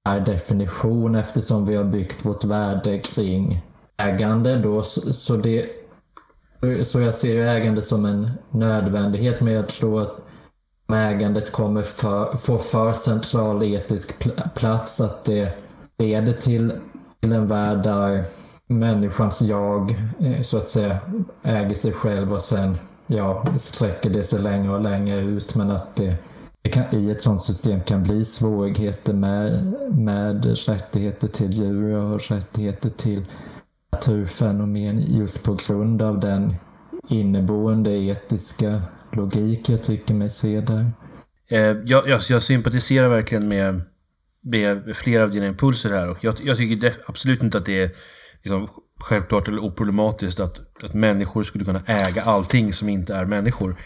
[0.05, 3.61] per definition eftersom vi har byggt vårt värde kring
[3.99, 4.81] ägande då.
[4.81, 5.69] Så, det,
[6.81, 10.17] så jag ser ägande som en nödvändighet men jag tror att
[10.93, 14.13] ägandet kommer för, få för central etisk
[14.55, 15.53] plats att det
[15.97, 16.73] leder till,
[17.19, 18.25] till en värld där
[18.67, 20.97] människans jag eh, så att säga
[21.43, 22.77] äger sig själv och sen
[23.07, 26.15] ja, sträcker det sig längre och längre ut men att det,
[26.61, 32.31] det kan, i ett sådant system kan bli svårigheter med, med rättigheter till djur och
[32.31, 33.25] rättigheter till
[33.91, 36.55] naturfenomen just på grund av den
[37.09, 38.81] inneboende etiska
[39.11, 40.91] logik jag tycker mig se där.
[41.49, 43.81] Eh, jag, jag, jag sympatiserar verkligen med,
[44.41, 47.91] med flera av dina impulser här och jag, jag tycker absolut inte att det är
[48.43, 48.69] liksom,
[48.99, 53.79] självklart eller oproblematiskt att, att människor skulle kunna äga allting som inte är människor.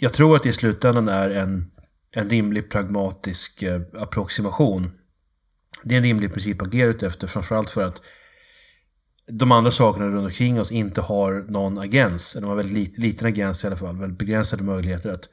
[0.00, 1.70] Jag tror att det i slutändan är en,
[2.10, 4.90] en rimlig pragmatisk eh, approximation.
[5.82, 8.02] Det är en rimlig princip att agera efter, framförallt för att
[9.26, 12.98] de andra sakerna runt omkring oss inte har någon agens, eller de har väldigt lit,
[12.98, 15.28] liten agens i alla fall, väldigt begränsade möjligheter att,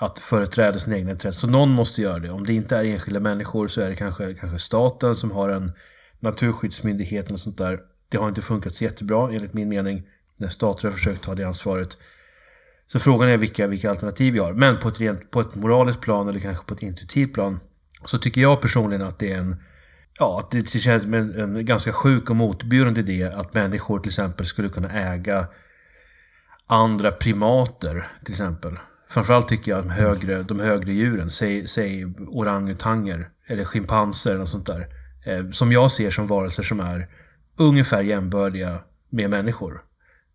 [0.00, 1.40] att företräda sina egna intressen.
[1.40, 2.30] Så någon måste göra det.
[2.30, 5.72] Om det inte är enskilda människor så är det kanske, kanske staten som har en
[6.20, 7.80] naturskyddsmyndighet och sånt där.
[8.08, 10.02] Det har inte funkat så jättebra enligt min mening
[10.36, 11.98] när stater har försökt ta det ansvaret.
[12.86, 14.52] Så frågan är vilka, vilka alternativ vi har.
[14.52, 17.60] Men på ett, rent, på ett moraliskt plan eller kanske på ett intuitivt plan
[18.04, 19.56] så tycker jag personligen att det är en
[20.18, 24.46] Ja, det känns som en, en ganska sjuk och motbjudande idé att människor till exempel
[24.46, 25.46] skulle kunna äga
[26.66, 28.78] andra primater till exempel.
[29.08, 34.66] Framförallt tycker jag de högre, de högre djuren, säg, säg orangutanger eller schimpanser och sånt
[34.66, 34.86] där.
[35.26, 37.08] Eh, som jag ser som varelser som är
[37.56, 38.78] ungefär jämbördiga
[39.10, 39.82] med människor.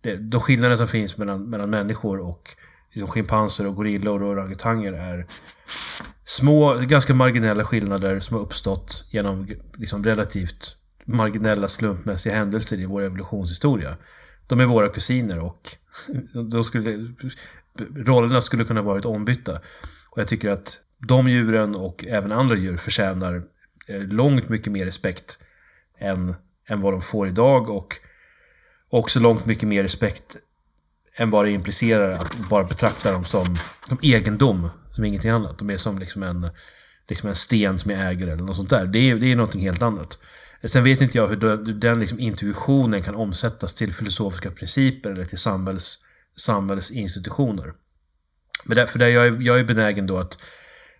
[0.02, 2.50] Det, de skillnader som finns mellan, mellan människor och
[2.92, 5.28] liksom schimpanser och gorillor och orangutanger är
[6.26, 9.48] små, ganska marginella skillnader som har uppstått genom
[9.78, 13.98] liksom relativt marginella slumpmässiga händelser i vår evolutionshistoria.
[14.48, 15.76] De är våra kusiner och
[16.52, 17.14] de skulle,
[17.96, 19.62] rollerna skulle kunna varit ombytta.
[20.10, 23.44] Och jag tycker att de djuren och även andra djur förtjänar
[23.88, 25.40] eh, långt mycket mer respekt
[25.98, 26.36] än,
[26.68, 27.94] än vad de får idag och
[28.90, 30.38] också långt mycket mer respekt
[31.16, 33.58] än vad det implicerar att bara betrakta dem som,
[33.88, 35.60] som egendom, som ingenting annat.
[35.60, 36.50] De är som liksom en,
[37.08, 38.86] liksom en sten som jag äger eller något sånt där.
[38.86, 40.20] Det är, det är någonting helt annat.
[40.64, 45.26] Sen vet inte jag hur den, den liksom intuitionen kan omsättas till filosofiska principer eller
[45.26, 47.74] till samhälls, samhällsinstitutioner.
[48.64, 50.38] Men därför där jag, är, jag är benägen då att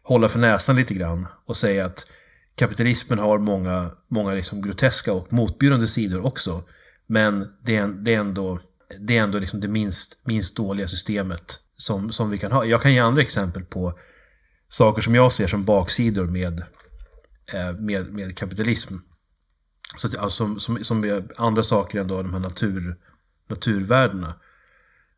[0.04, 2.08] hålla för näsan lite grann och säga att
[2.56, 6.64] kapitalismen har många, många liksom groteska och motbjudande sidor också.
[7.08, 8.60] Men det är, det är ändå
[9.00, 12.66] det är ändå liksom det minst, minst dåliga systemet som, som vi kan ha.
[12.66, 14.00] Jag kan ge andra exempel på
[14.70, 16.64] saker som jag ser som baksidor med,
[17.54, 18.96] eh, med, med kapitalism.
[19.98, 22.98] Så att, alltså, som, som, som andra saker än då de här natur,
[23.48, 24.34] naturvärdena.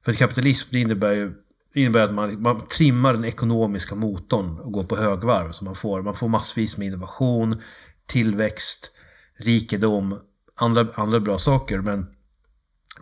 [0.05, 1.33] För att kapitalism det innebär ju
[1.73, 5.51] det innebär att man, man trimmar den ekonomiska motorn och går på högvarv.
[5.51, 7.61] Så man får, man får massvis med innovation,
[8.05, 8.91] tillväxt,
[9.37, 10.19] rikedom,
[10.55, 11.81] andra, andra bra saker.
[11.81, 12.07] Men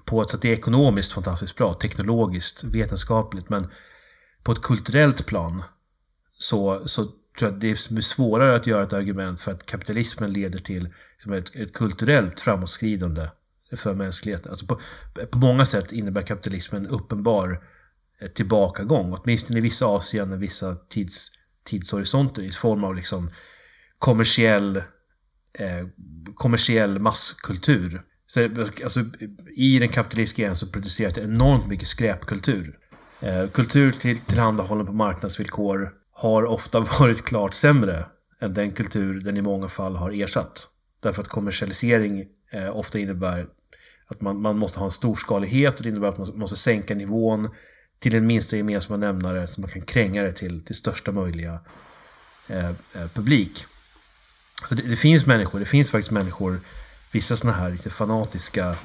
[0.06, 3.68] på ett sätt det är ekonomiskt fantastiskt bra, teknologiskt, vetenskapligt, men
[4.44, 5.64] på ett kulturellt plan
[6.38, 10.34] så, så tror jag att det är svårare att göra ett argument för att kapitalismen
[10.34, 13.28] leder till liksom ett, ett kulturellt framåtskridande
[13.72, 14.52] för mänskligheten.
[14.52, 14.80] Alltså på,
[15.32, 17.64] på många sätt innebär kapitalismen en uppenbar
[18.22, 21.32] eh, tillbakagång, åtminstone i vissa avseenden, vissa tids,
[21.64, 23.32] tidshorisonter i form av liksom
[24.00, 24.78] kommersiell,
[25.54, 25.88] eh,
[26.36, 28.02] kommersiell masskultur
[28.36, 29.06] så, alltså,
[29.56, 32.78] I den kapitalistiska eran så produceras det enormt mycket skräpkultur.
[33.20, 38.06] Eh, kultur till, tillhandahållen på marknadsvillkor har ofta varit klart sämre
[38.42, 40.68] än den kultur den i många fall har ersatt.
[41.00, 43.48] Därför att kommersialisering eh, ofta innebär
[44.08, 47.50] att man, man måste ha en storskalighet och det innebär att man måste sänka nivån
[48.00, 51.60] till den minsta gemensamma nämnare så man kan kränga det till, till största möjliga
[52.48, 53.66] eh, eh publik.
[54.66, 56.60] Så det, det, finns människor, det finns faktiskt människor
[57.16, 58.76] vissa sådana här lite fanatiska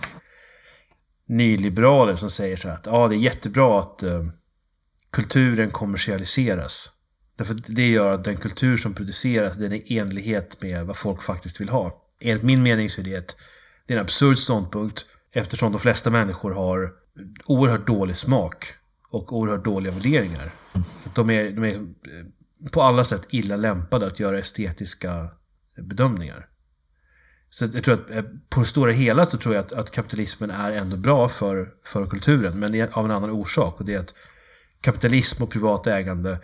[1.27, 4.27] nyliberaler som säger så här att ja, det är jättebra att eh,
[5.11, 6.91] kulturen kommersialiseras.
[7.37, 11.23] Därför det gör att den kultur som produceras den är i enlighet med vad folk
[11.23, 12.05] faktiskt vill ha.
[12.21, 13.37] Enligt min mening så är det, ett,
[13.87, 16.93] det är en absurd ståndpunkt eftersom de flesta människor har
[17.45, 18.67] oerhört dålig smak
[19.11, 20.53] och oerhört dåliga värderingar.
[20.73, 21.81] Så de är, de är eh,
[22.71, 25.29] på alla sätt illa lämpade att göra estetiska
[25.77, 26.50] bedömningar.
[27.51, 30.51] Så jag tror att eh, på det stora hela så tror jag att, att kapitalismen
[30.51, 32.59] är ändå bra för, för kulturen.
[32.59, 33.81] Men av en annan orsak.
[33.81, 34.15] Och det är att
[34.81, 36.39] kapitalism och privat ägande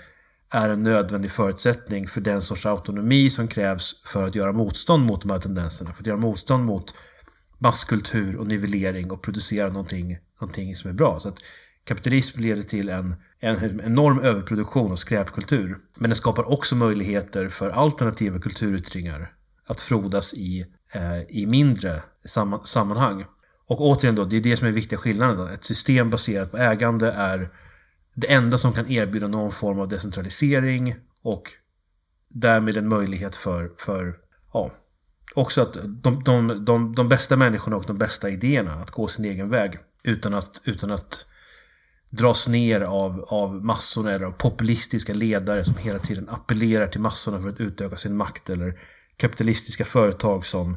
[0.51, 5.23] är en nödvändig förutsättning för den sorts autonomi som krävs för att göra motstånd mot
[5.23, 5.93] de här tendenserna.
[5.93, 6.95] För att göra motstånd mot
[7.59, 11.21] masskultur och nivellering och producera någonting, någonting som är bra.
[11.21, 11.39] Så att
[11.85, 15.79] kapitalism leder till en, en enorm överproduktion och skräpkultur.
[15.95, 19.33] Men den skapar också möjligheter för alternativa kulturyttringar
[19.67, 22.03] att frodas i Eh, i mindre
[22.64, 23.24] sammanhang.
[23.66, 25.55] Och återigen då, det är det som är viktiga skillnaden.
[25.55, 27.49] Ett system baserat på ägande är
[28.14, 31.43] det enda som kan erbjuda någon form av decentralisering och
[32.28, 34.16] därmed en möjlighet för, för
[34.53, 34.70] ja,
[35.34, 39.24] också att de, de, de, de bästa människorna och de bästa idéerna, att gå sin
[39.24, 41.26] egen väg utan att, utan att
[42.11, 47.43] dras ner av, av massorna eller av populistiska ledare som hela tiden appellerar till massorna
[47.43, 48.78] för att utöka sin makt eller
[49.17, 50.77] kapitalistiska företag som,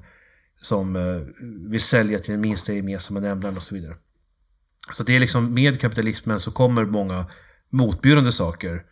[0.62, 1.22] som eh,
[1.70, 3.96] vill sälja till den minsta gemensamma nämnaren och så vidare.
[4.92, 7.26] Så det är liksom med kapitalismen så kommer många
[7.70, 8.84] motbjudande saker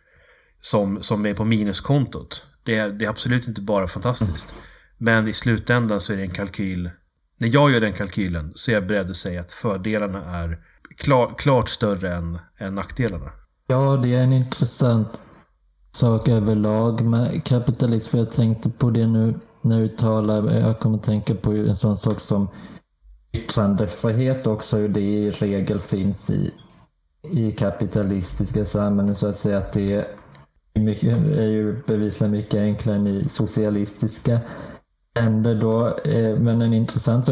[0.60, 2.46] som, som är på minuskontot.
[2.62, 4.54] Det är, det är absolut inte bara fantastiskt.
[4.98, 6.90] Men i slutändan så är det en kalkyl.
[7.36, 10.58] När jag gör den kalkylen så är jag beredd att säga att fördelarna är
[10.96, 13.32] klar, klart större än, än nackdelarna.
[13.66, 15.22] Ja, det är en intressant
[15.98, 18.10] sak överlag med kapitalism.
[18.10, 20.52] För jag tänkte på det nu när du talar.
[20.52, 22.48] Jag kommer att tänka på en sån sak som
[23.36, 24.76] yttrandefrihet också.
[24.76, 26.50] Hur det i regel finns i,
[27.30, 29.14] i kapitalistiska samhällen.
[29.14, 30.06] Så att säga att det är,
[30.74, 34.40] mycket, är ju bevisligen mycket enklare än i socialistiska
[35.14, 35.96] länder då.
[36.04, 37.26] Eh, men en intressant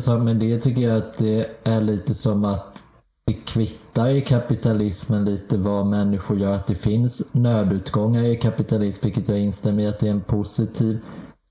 [0.00, 2.82] sak med det tycker jag att det är lite som att
[3.28, 6.52] det kvittar i kapitalismen lite vad människor gör.
[6.52, 10.98] Att det finns nödutgångar i kapitalism, vilket jag instämmer i att det är en positiv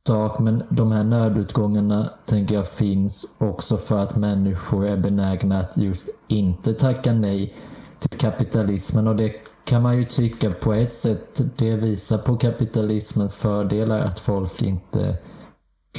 [0.08, 0.40] sak.
[0.40, 6.10] Men de här nödutgångarna tänker jag finns också för att människor är benägna att just
[6.28, 7.56] inte tacka nej
[8.00, 9.08] till kapitalismen.
[9.08, 14.20] Och det kan man ju tycka på ett sätt, det visar på kapitalismens fördelar att
[14.20, 15.18] folk inte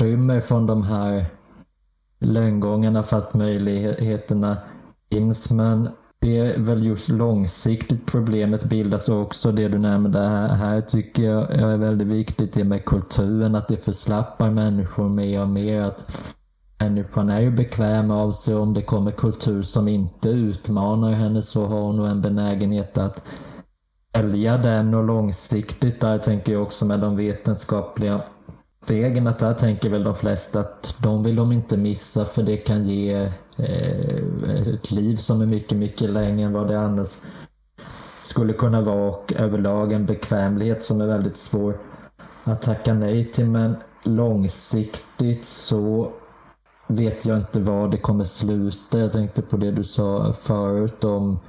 [0.01, 1.27] rymmer från de här
[2.21, 4.59] lönngångarna fast möjligheterna
[5.11, 5.51] finns.
[5.51, 5.89] Men
[6.21, 9.53] det är väl just långsiktigt problemet bildas också.
[9.53, 12.53] Det du nämnde här, här tycker jag är väldigt viktigt.
[12.53, 15.81] Det med kulturen, att det förslappar människor mer och mer.
[15.81, 16.27] Att
[16.81, 18.55] människan är ju bekväm av sig.
[18.55, 23.25] Om det kommer kultur som inte utmanar henne så har hon nog en benägenhet att
[24.13, 28.23] välja den och långsiktigt där tänker jag också med de vetenskapliga
[28.83, 32.57] stegen att där tänker väl de flesta att de vill de inte missa för det
[32.57, 37.17] kan ge Eh, ett liv som är mycket, mycket längre än vad det annars
[38.23, 41.81] skulle kunna vara och överlag en bekvämlighet som är väldigt svår
[42.45, 43.47] att tacka nej till.
[43.47, 46.13] Men långsiktigt så
[46.87, 48.99] vet jag inte var det kommer sluta.
[48.99, 51.41] Jag tänkte på det du sa förut om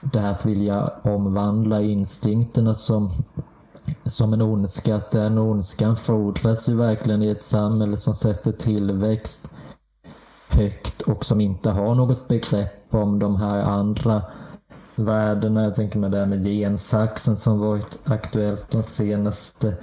[0.00, 3.10] det här att vilja omvandla instinkterna som
[4.04, 4.96] som en ondska.
[4.96, 9.50] Att den ondskan frodas ju verkligen i ett samhälle som sätter tillväxt
[10.48, 14.22] högt och som inte har något begrepp om de här andra
[14.94, 15.64] värdena.
[15.64, 19.76] Jag tänker med det här med gensaxen som varit aktuellt de senaste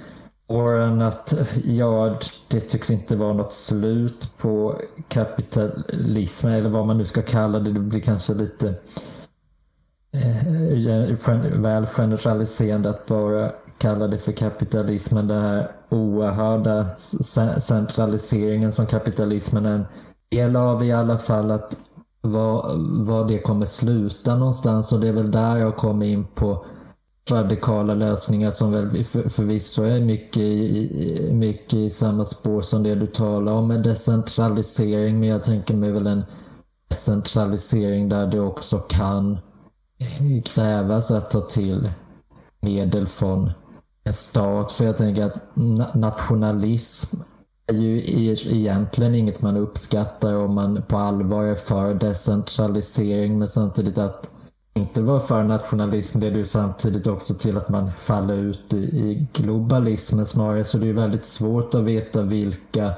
[0.46, 1.02] åren.
[1.02, 1.34] Att
[1.64, 7.58] ja, det tycks inte vara något slut på kapitalismen eller vad man nu ska kalla
[7.58, 7.72] det.
[7.72, 8.74] Det blir kanske lite
[10.12, 16.86] eh, väl generaliserande att bara kalla det för kapitalismen, den här oerhörda
[17.60, 19.86] centraliseringen som kapitalismen är en
[20.34, 21.50] del av i alla fall.
[21.50, 21.76] att
[22.20, 26.64] var, det kommer sluta någonstans och det är väl där jag kommer in på
[27.30, 32.94] radikala lösningar som väl för, förvisso är mycket i, mycket i samma spår som det
[32.94, 35.20] du talar om med decentralisering.
[35.20, 36.24] Men jag tänker mig väl en
[36.88, 39.32] decentralisering där det också kan
[39.98, 41.90] eh, krävas att ta till
[42.60, 43.52] medel från
[44.04, 44.72] en stat.
[44.72, 45.56] För jag tänker att
[45.94, 47.16] nationalism
[47.66, 47.98] är ju
[48.56, 53.38] egentligen inget man uppskattar om man på allvar är för decentralisering.
[53.38, 54.30] Men samtidigt att
[54.74, 59.26] inte vara för nationalism leder ju samtidigt också till att man faller ut i, i
[59.32, 60.64] globalismen snarare.
[60.64, 62.94] Så det är väldigt svårt att veta vilka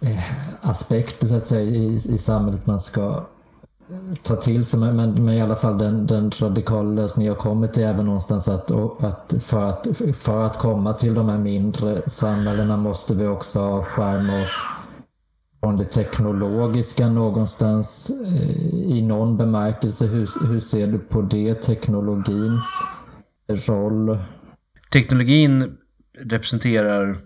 [0.00, 0.22] eh,
[0.60, 3.26] aspekter så att säga, i, i samhället man ska
[4.22, 4.80] ta till sig.
[4.80, 8.48] Men, men, i alla fall den, den radikala lösning jag kommit till är väl någonstans
[8.48, 8.70] att,
[9.04, 14.42] att, för att för att komma till de här mindre samhällena måste vi också skärma
[14.42, 14.64] oss
[15.60, 20.06] från det teknologiska någonstans eh, i någon bemärkelse.
[20.06, 21.54] Hur, hur ser du på det?
[21.54, 22.84] Teknologins
[23.48, 24.18] roll?
[24.92, 25.76] Teknologin
[26.18, 27.16] representerar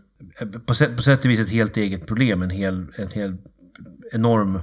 [0.41, 2.43] eh, på sätt, på sätt och vis ett helt eget problem.
[2.43, 3.37] En hel, en hel
[4.13, 4.61] enorm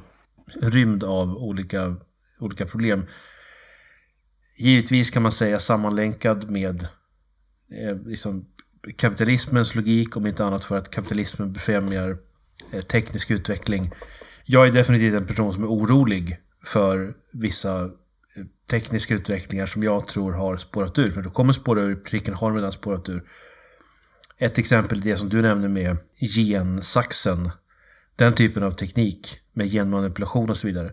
[0.62, 1.96] rymd av olika,
[2.40, 3.06] olika problem.
[4.58, 6.88] Givetvis kan man säga sammanlänkad med
[7.72, 8.46] eh, liksom
[8.98, 12.18] kapitalismens logik, om inte annat för att kapitalismen befrämjar
[12.72, 13.92] eh, teknisk utveckling.
[14.46, 17.90] Jag är definitivt en person som är orolig för vissa eh,
[18.70, 21.16] tekniska utvecklingar som jag tror har spårat ur.
[21.16, 23.24] Men då kommer spåra ur, pricken har redan spårat ur.
[24.38, 25.98] Ett exempel är det som du nämnde med
[26.36, 27.52] gensaxen.
[28.16, 30.92] Den typen av teknik med genmanipulation och så vidare.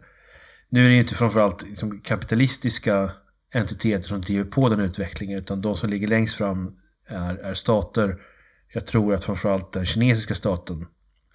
[0.69, 3.11] Nu är det inte framförallt liksom kapitalistiska
[3.53, 6.77] entiteter som driver på den utvecklingen utan de som ligger längst fram
[7.09, 8.17] är, är stater,
[8.73, 10.87] jag tror att framförallt den kinesiska staten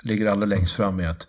[0.04, 1.28] ligger allra längst fram med att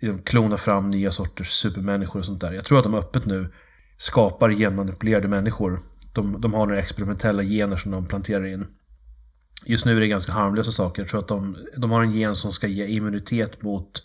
[0.00, 2.52] liksom, klona fram nya sorters supermänniskor och sånt där.
[2.52, 3.52] Jag tror att de öppet nu
[3.98, 5.80] skapar genmanipulerade människor.
[6.12, 8.66] De, de har några experimentella gener som de planterar in.
[9.66, 11.02] Just nu är det ganska harmlösa saker.
[11.02, 14.02] Jag tror att de, de har en gen som ska ge immunitet mot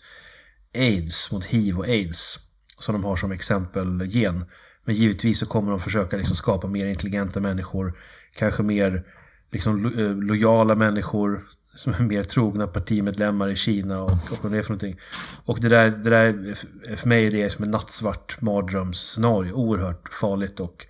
[0.74, 2.38] aids, mot hiv och aids.
[2.78, 4.44] Som de har som exempelgen.
[4.84, 7.98] Men givetvis så kommer de försöka liksom skapa mer intelligenta människor.
[8.34, 9.04] Kanske mer
[9.52, 14.52] liksom lo eh, lojala människor som är mer trogna partimedlemmar i Kina och, och vad
[14.52, 15.00] det är för någonting.
[15.44, 16.54] Och det där, det där
[16.96, 19.52] för mig är det som en nattsvart mardrömsscenario.
[19.52, 20.86] Oerhört farligt och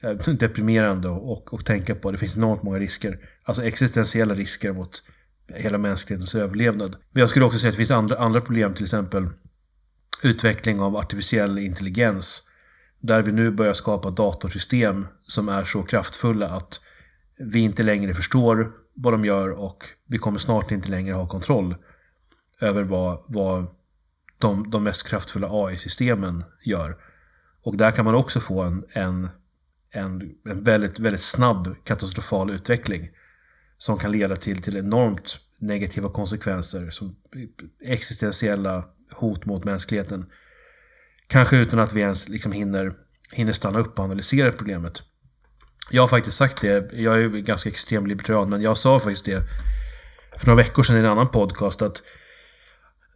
[0.00, 2.10] eh, deprimerande och, och, och tänka på.
[2.10, 3.18] Det finns enormt många risker.
[3.44, 5.02] Alltså existentiella risker mot
[5.48, 6.96] hela mänsklighetens överlevnad.
[7.12, 9.28] Men jag skulle också säga att det finns andra, andra problem, till exempel
[10.22, 12.50] utveckling av artificiell intelligens.
[13.00, 16.80] Där vi nu börjar skapa datorsystem som är så kraftfulla att
[17.38, 21.74] vi inte längre förstår vad de gör och vi kommer snart inte längre ha kontroll
[22.60, 23.66] över vad, vad
[24.38, 26.96] de, de mest kraftfulla AI-systemen gör.
[27.62, 29.28] Och där kan man också få en, en,
[29.90, 33.10] en, en väldigt, väldigt snabb katastrofal utveckling
[33.78, 37.16] som kan leda till, till enormt negativa konsekvenser som
[37.84, 40.26] existentiella hot mot mänskligheten.
[41.26, 42.92] Kanske utan att vi ens liksom hinner,
[43.32, 45.02] hinner stanna upp och analysera problemet.
[45.90, 49.24] Jag har faktiskt sagt det, jag är ju ganska extrem libertarian, men jag sa faktiskt
[49.24, 49.42] det
[50.38, 52.02] för några veckor sedan i en annan podcast att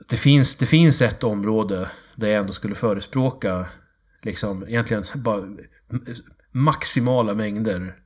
[0.08, 3.66] det finns, det finns ett område där jag ändå skulle förespråka
[4.22, 5.48] liksom egentligen bara
[6.52, 7.96] maximala mängder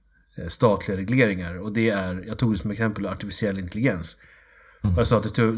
[0.48, 1.58] statliga regleringar.
[1.58, 4.16] Och det är, jag tog det som exempel, artificiell intelligens.
[4.84, 4.96] Mm.
[4.96, 5.52] Jag sa att, det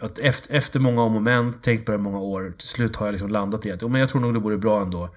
[0.00, 3.06] att efter, efter många om och men, tänkt på det många år, till slut har
[3.06, 5.14] jag liksom landat i att men jag tror nog det vore bra ändå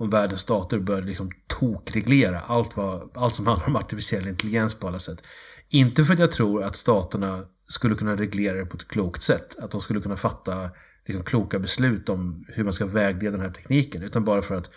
[0.00, 4.88] om världens stater började liksom tokreglera allt, vad, allt som handlar om artificiell intelligens på
[4.88, 5.22] alla sätt.
[5.68, 9.58] Inte för att jag tror att staterna skulle kunna reglera det på ett klokt sätt.
[9.58, 10.70] Att de skulle kunna fatta
[11.06, 14.02] liksom, kloka beslut om hur man ska vägleda den här tekniken.
[14.02, 14.70] Utan bara för att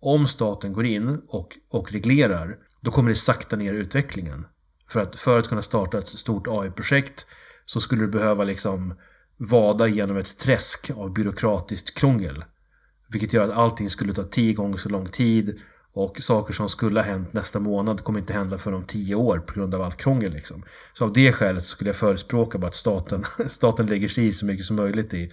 [0.00, 4.46] om staten går in och, och reglerar, då kommer det sakta ner utvecklingen.
[4.88, 7.26] För att, för att kunna starta ett stort AI-projekt
[7.64, 8.94] så skulle du behöva liksom
[9.36, 12.44] vada genom ett träsk av byråkratiskt krångel.
[13.08, 15.60] Vilket gör att allting skulle ta tio gånger så lång tid.
[15.92, 19.38] Och saker som skulle ha hänt nästa månad kommer inte hända för om tio år
[19.38, 20.32] på grund av allt krångel.
[20.32, 20.62] Liksom.
[20.92, 24.46] Så av det skälet skulle jag förespråka bara att staten, staten lägger sig i så
[24.46, 25.32] mycket som möjligt i,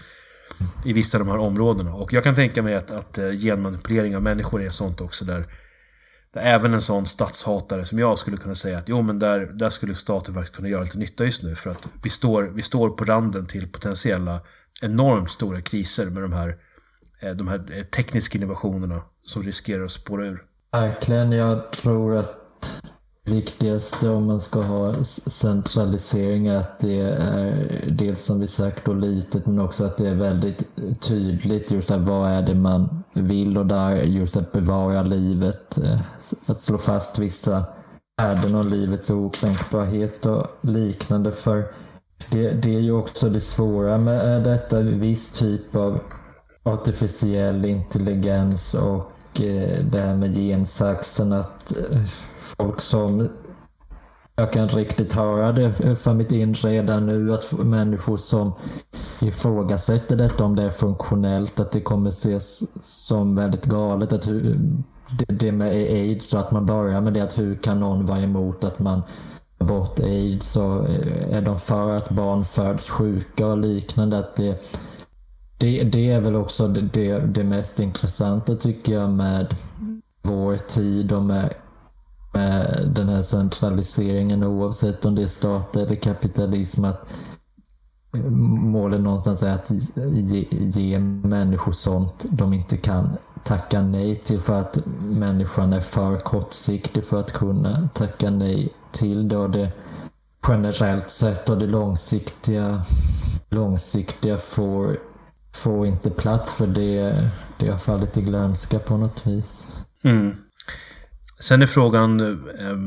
[0.86, 1.94] i vissa av de här områdena.
[1.94, 5.46] Och jag kan tänka mig att, att eh, genmanipulering av människor är sånt också där,
[6.34, 9.70] där även en sån statshatare som jag skulle kunna säga att jo men där, där
[9.70, 11.56] skulle staten faktiskt kunna göra lite nytta just nu.
[11.56, 14.42] För att vi står, vi står på randen till potentiella
[14.82, 16.56] enormt stora kriser med de här
[17.22, 20.44] eh, de här eh, tekniska innovationerna som riskerar att spåra ur.
[20.72, 22.46] Verkligen, jag tror att
[23.26, 28.94] viktigaste om man ska ha centralisering är att det är dels som vi sagt då
[28.94, 30.64] litet men också att det är väldigt
[31.02, 36.02] tydligt just här, vad är det man vill och där just att bevara livet, eh,
[36.46, 37.66] att slå fast vissa
[38.22, 41.32] värden och livets okränkbarhet och liknande.
[41.32, 41.66] För
[42.32, 46.00] det, det är ju också det svåra med eh, detta, viss typ av
[46.64, 49.12] artificiell intelligens och
[49.42, 52.02] Eh, det här med gensaxen att eh,
[52.38, 53.30] folk som
[54.36, 58.54] jag kan riktigt höra det för mitt inre redan nu att människor som
[59.22, 64.60] ifrågasätter detta om det är funktionellt att det kommer ses som väldigt galet att hur,
[65.20, 68.20] det, det med aids och att man börjar med det att hur kan någon vara
[68.20, 69.02] emot att man
[69.58, 70.56] tar bort aids?
[70.56, 74.64] Och eh, är de för att barn föds sjuka och liknande att det
[75.58, 79.56] det, det är väl också det, det, mest intressanta tycker jag med
[80.22, 81.54] vår tid och med,
[82.34, 86.86] med den här centraliseringen oavsett om det är stat eller kapitalism.
[86.86, 87.14] att
[88.62, 89.72] Målet någonstans är att
[90.06, 96.18] ge, ge människor sånt de inte kan tacka nej till för att människan är för
[96.18, 99.38] kortsiktig för att kunna tacka nej till det.
[99.38, 99.72] Och det
[100.48, 102.84] generellt sett och det långsiktiga,
[103.50, 104.98] långsiktiga får
[105.56, 107.30] får inte plats för det,
[107.60, 109.68] det har fallit i glömska på något vis.
[110.04, 110.36] Mm.
[111.40, 112.20] Sen är frågan
[112.60, 112.78] eh,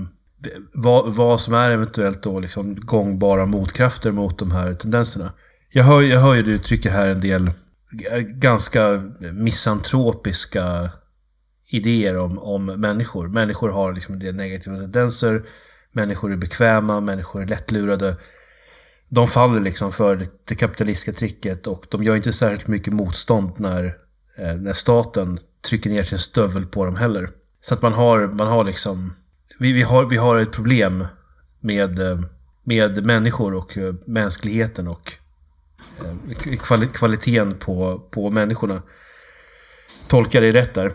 [0.72, 5.32] vad, vad som är eventuellt då liksom gångbara motkrafter mot de här tendenserna.
[5.70, 7.46] Jag hör, jag hör ju du trycker här en del
[8.10, 10.90] eh, ganska misantropiska
[11.66, 13.28] idéer om, om människor.
[13.28, 15.42] Människor har liksom en del negativa tendenser.
[15.92, 18.16] Människor är bekväma, människor är lättlurade
[19.08, 23.84] de faller liksom för det kapitalistiska tricket och de gör inte särskilt mycket motstånd när,
[24.36, 27.30] eh, när staten trycker ner sin stövel på dem heller.
[27.60, 29.12] Så att man har, man har liksom,
[29.58, 31.06] vi, vi, har, vi har ett problem
[31.60, 32.20] med, eh,
[32.64, 35.12] med människor och eh, mänskligheten och
[36.04, 38.82] eh, kvaliteten på, på människorna.
[40.08, 40.92] Tolkar det rätt där?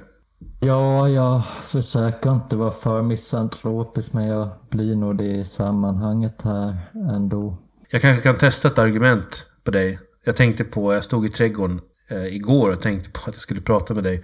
[0.60, 6.78] Ja, jag försöker inte vara för misantropisk men jag blir nog det i sammanhanget här
[6.94, 7.63] ändå.
[7.94, 10.00] Jag kanske kan testa ett argument på dig.
[10.24, 13.62] Jag tänkte på, jag stod i trädgården eh, igår och tänkte på att jag skulle
[13.62, 14.24] prata med dig.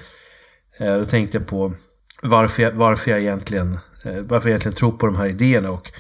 [0.80, 1.74] Eh, då tänkte jag på
[2.22, 5.72] varför jag, varför jag egentligen eh, varför jag egentligen tror på de här idéerna.
[5.72, 5.92] Och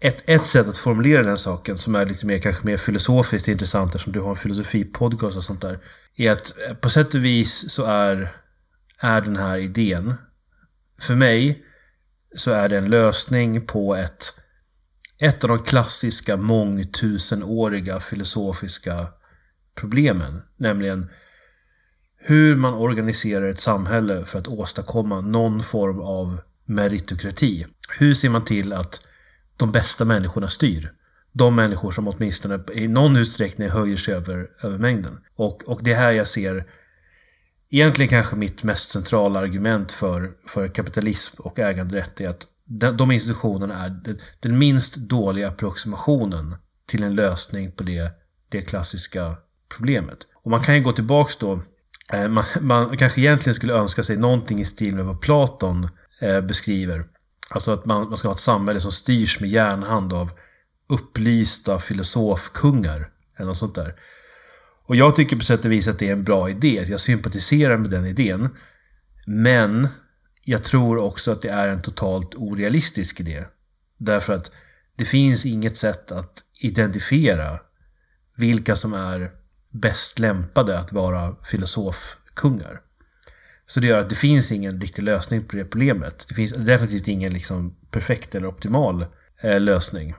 [0.00, 3.94] ett, ett sätt att formulera den saken som är lite mer, kanske mer filosofiskt intressant
[3.94, 5.78] eftersom du har en filosofipodcast och sånt där.
[6.16, 8.32] Är att eh, på sätt och vis så är,
[9.00, 10.14] är den här idén,
[11.00, 11.64] för mig
[12.36, 14.39] så är det en lösning på ett,
[15.20, 19.06] ett av de klassiska mångtusenåriga filosofiska
[19.74, 20.42] problemen.
[20.56, 21.10] Nämligen
[22.18, 27.66] hur man organiserar ett samhälle för att åstadkomma någon form av meritokrati.
[27.98, 29.06] Hur ser man till att
[29.56, 30.92] de bästa människorna styr?
[31.32, 35.18] De människor som åtminstone i någon utsträckning höjer sig över, över mängden.
[35.36, 36.66] Och, och det är här jag ser
[37.70, 43.10] egentligen kanske mitt mest centrala argument för, för kapitalism och äganderätt är att de, de
[43.10, 46.54] institutionerna är den, den minst dåliga approximationen
[46.86, 48.12] till en lösning på det,
[48.48, 49.36] det klassiska
[49.76, 50.18] problemet.
[50.42, 51.62] Och man kan ju gå tillbaks då
[52.12, 55.88] Eh, man, man, kanske egentligen skulle önska sig någonting i stil med vad Platon
[56.20, 57.04] eh, beskriver.
[57.50, 60.30] Alltså att man, man ska ha ett samhälle som styrs med järnhand av
[60.88, 63.10] upplysta filosofkungar.
[63.36, 63.94] Eller något sånt där.
[64.86, 66.84] Och jag tycker på sätt och vis att det är en bra idé.
[66.88, 68.48] Jag sympatiserar med den idén.
[69.26, 69.88] Men
[70.50, 73.44] jag tror också att det är en totalt orealistisk idé.
[73.98, 74.50] Därför att
[74.96, 77.60] det finns inget sätt att identifiera
[78.36, 79.30] vilka som är
[79.72, 82.80] bäst lämpade att vara filosofkungar.
[83.66, 86.26] Så det gör att det finns ingen riktig lösning på det problemet.
[86.28, 89.06] Det finns definitivt ingen liksom perfekt eller optimal
[89.42, 90.14] eh, lösning.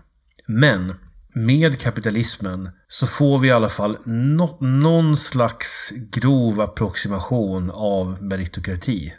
[0.48, 0.96] Men
[1.34, 9.14] med kapitalismen så får vi i alla fall no någon slags grov approximation av meritokrati.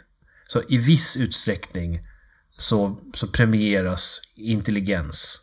[0.53, 1.99] Så i viss utsträckning
[2.57, 5.41] så, så premieras intelligens.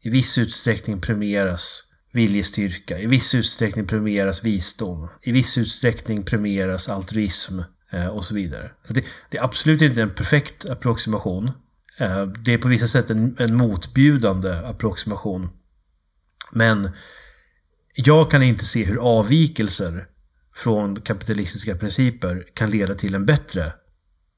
[0.00, 1.82] I viss utsträckning premieras
[2.12, 2.98] viljestyrka.
[2.98, 5.08] I viss utsträckning premieras visdom.
[5.22, 7.60] I viss utsträckning premieras altruism
[7.90, 8.70] eh, och så vidare.
[8.82, 11.50] Så det, det, är absolut inte en perfekt approximation.
[11.98, 15.48] Eh, det är på vissa sätt en, en motbjudande approximation.
[16.52, 16.90] Men
[17.94, 20.06] jag kan inte se hur avvikelser
[20.54, 23.72] från kapitalistiska principer kan leda till en bättre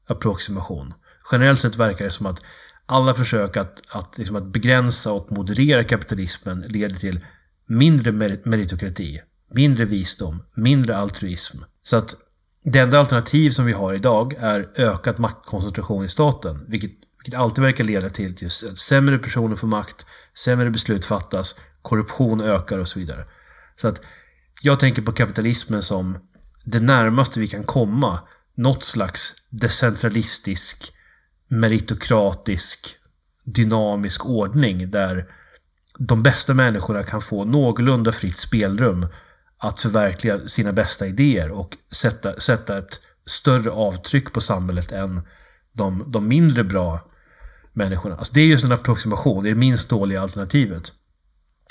[0.06, 0.94] approximation.
[1.32, 2.42] Generellt sett verkar det som att
[2.86, 7.20] alla försök att, att, liksom att begränsa och moderera kapitalismen leder till
[7.66, 8.12] mindre
[8.44, 9.20] meritokrati,
[9.50, 11.58] mindre visdom, mindre altruism.
[11.82, 12.14] Så att
[12.64, 17.64] det enda alternativ som vi har idag är ökad maktkoncentration i staten, vilket, vilket alltid
[17.64, 22.98] verkar leda till att sämre personer får makt, sämre beslut fattas, korruption ökar och så
[22.98, 23.24] vidare.
[23.80, 24.00] Så att
[24.62, 26.18] jag tänker på kapitalismen som
[26.64, 28.20] det närmaste vi kan komma
[28.54, 30.92] något slags decentralistisk,
[31.48, 32.96] meritokratisk,
[33.44, 35.26] dynamisk ordning där
[35.98, 39.06] de bästa människorna kan få någorlunda fritt spelrum
[39.58, 45.20] att förverkliga sina bästa idéer och sätta, sätta ett större avtryck på samhället än
[45.72, 47.00] de, de mindre bra
[47.72, 48.16] människorna.
[48.16, 50.92] Alltså det är just en approximation, det är det minst dåliga alternativet.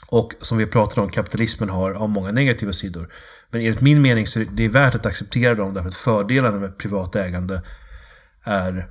[0.08, 3.14] Och som vi pratade om, kapitalismen har, har många negativa sidor.
[3.52, 6.78] Men enligt min mening så är det värt att acceptera dem därför att fördelarna med
[6.78, 7.62] privat ägande
[8.44, 8.88] är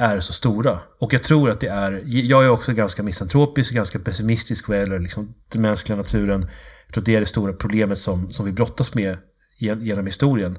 [0.00, 0.78] är så stora.
[0.98, 4.78] Och jag tror att det är, jag är också ganska misantropisk, och ganska pessimistisk vad
[4.78, 6.40] gäller liksom den mänskliga naturen.
[6.86, 9.18] Jag tror att det är det stora problemet som, som vi brottas med
[9.58, 10.58] genom historien.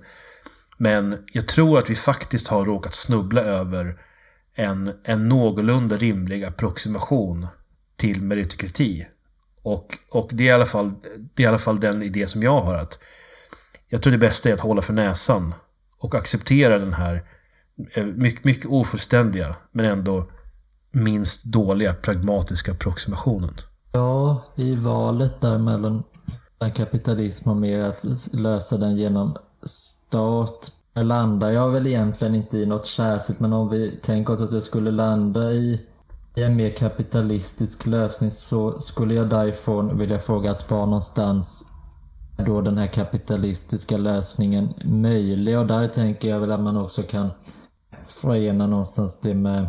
[0.77, 3.97] Men jag tror att vi faktiskt har råkat snubbla över
[4.55, 7.47] en, en någorlunda rimlig approximation
[7.95, 9.07] till meritokrati.
[9.63, 10.93] Och, och det, är i alla fall,
[11.35, 12.75] det är i alla fall den idé som jag har.
[12.75, 12.99] att
[13.93, 15.53] jag tror det bästa är att hålla för näsan
[15.97, 17.23] och acceptera den här
[17.95, 20.31] eh, mycket, mycket ofullständiga men ändå
[20.91, 23.53] minst dåliga pragmatiska approximationen.
[23.91, 26.03] Ja, i valet där mellan
[26.75, 32.85] kapitalism och mer att lösa den genom stat landar jag väl egentligen inte i något
[32.85, 35.81] särskilt men om vi tänker oss att jag skulle landa i,
[36.35, 41.70] i en mer kapitalistisk lösning så skulle jag därifrån vilja fråga att var någonstans
[42.41, 45.59] då den här kapitalistiska lösningen möjlig.
[45.59, 47.29] Och där tänker jag väl att man också kan
[48.05, 49.67] förena någonstans det med,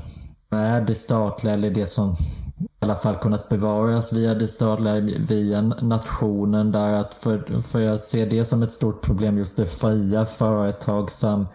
[0.51, 2.17] med det statliga eller det som
[2.61, 6.73] i alla fall kunnat bevaras via det statliga, via nationen.
[6.73, 11.51] Där att för, för jag ser det som ett stort problem just det fria företagsamheten,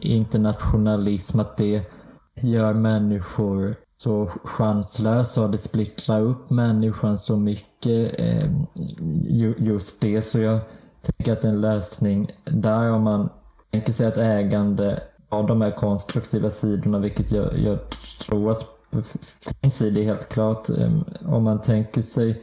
[0.00, 1.90] internationalism, att det
[2.40, 8.20] gör människor så chanslös och det splittrar upp människan så mycket.
[8.20, 8.50] Eh,
[9.58, 10.60] just det, så jag
[11.02, 13.28] tänker att en lösning där om man
[13.70, 17.78] tänker sig att ägande har de här konstruktiva sidorna, vilket jag, jag
[18.26, 18.66] tror att
[19.60, 20.68] finns i det helt klart.
[20.68, 20.92] Eh,
[21.24, 22.42] om man tänker sig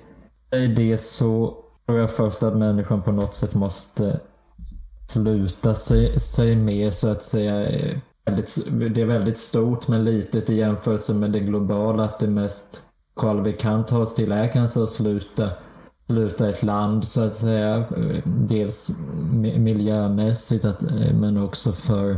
[0.75, 4.19] det så tror jag först att människan på något sätt måste
[5.07, 10.49] sluta sig, sig med så att säga eh, väldigt, det är väldigt stort men litet
[10.49, 12.03] i jämförelse med det globala.
[12.03, 12.83] Att det mest
[13.15, 15.49] kval vi kan ta oss till är kanske att sluta,
[16.07, 17.77] sluta ett land så att säga.
[17.77, 18.91] Eh, dels
[19.57, 22.11] miljömässigt att, eh, men också för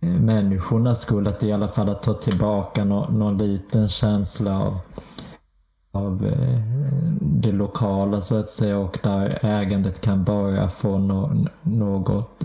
[0.00, 1.26] eh, människornas skull.
[1.26, 4.78] Att i alla fall att ta tillbaka någon, någon liten känsla av,
[5.92, 6.34] av
[7.20, 12.44] det lokala så att säga och där ägandet kan börja få no, något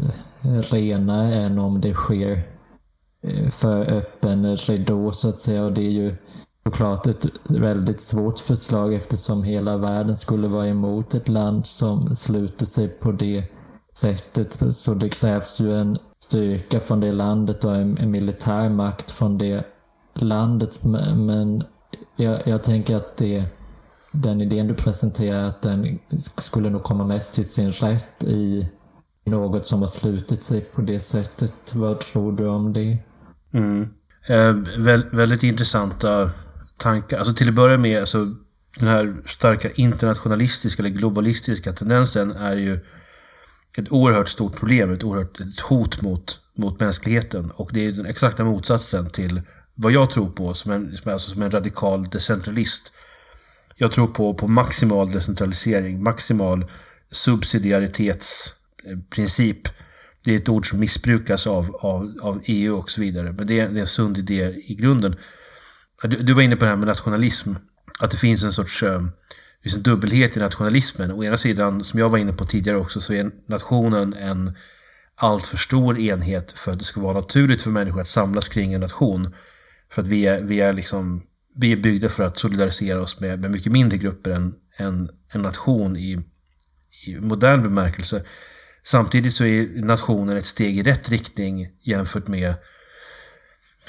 [0.71, 2.52] renare än om det sker
[3.23, 5.63] Eh, för öppen ridå så att säga.
[5.63, 6.15] Och det är ju
[6.63, 12.65] såklart ett väldigt svårt förslag eftersom hela världen skulle vara emot ett land som sluter
[12.65, 13.43] sig på det
[13.97, 14.75] sättet.
[14.75, 19.37] Så det krävs ju en styrka från det landet och en, en militär makt från
[19.37, 19.65] det
[20.13, 20.83] landet.
[20.83, 21.63] Men
[22.15, 23.45] jag, jag tänker att det,
[24.11, 25.99] den idén du presenterar, att den
[26.37, 28.69] skulle nog komma mest till sin rätt i
[29.25, 31.75] något som har slutit sig på det sättet.
[31.75, 32.97] Vad tror du om det?
[33.53, 33.89] Mm.
[34.27, 36.31] Eh, vä väldigt intressanta
[36.77, 37.17] tankar.
[37.17, 38.35] Alltså till att börja med, alltså,
[38.79, 42.79] den här starka internationalistiska eller globalistiska tendensen är ju
[43.77, 47.51] ett oerhört stort problem, ett oerhört ett hot mot, mot mänskligheten.
[47.51, 49.41] Och det är den exakta motsatsen till
[49.75, 52.93] vad jag tror på som en, alltså som en radikal decentralist.
[53.75, 56.65] Jag tror på, på maximal decentralisering, maximal
[57.11, 59.67] subsidiaritetsprincip
[60.23, 63.31] det är ett ord som missbrukas av, av, av EU och så vidare.
[63.31, 65.15] Men det är, det är en sund idé i grunden.
[66.03, 67.53] Du, du, var inne på det här med nationalism.
[67.99, 69.01] Att det finns en sorts eh,
[69.63, 71.11] finns en dubbelhet i nationalismen.
[71.11, 74.55] Å ena sidan, som jag var inne på tidigare också, så är nationen en
[75.15, 78.81] alltför stor enhet för att det ska vara naturligt för människor att samlas kring en
[78.81, 79.35] nation.
[79.91, 81.23] För att vi är, vi är, liksom,
[81.55, 85.41] vi är byggda för att solidarisera oss med, med mycket mindre grupper än, än en
[85.41, 86.19] nation i,
[87.07, 88.23] i modern bemärkelse.
[88.83, 92.55] Samtidigt så är nationen ett steg i rätt riktning jämfört med,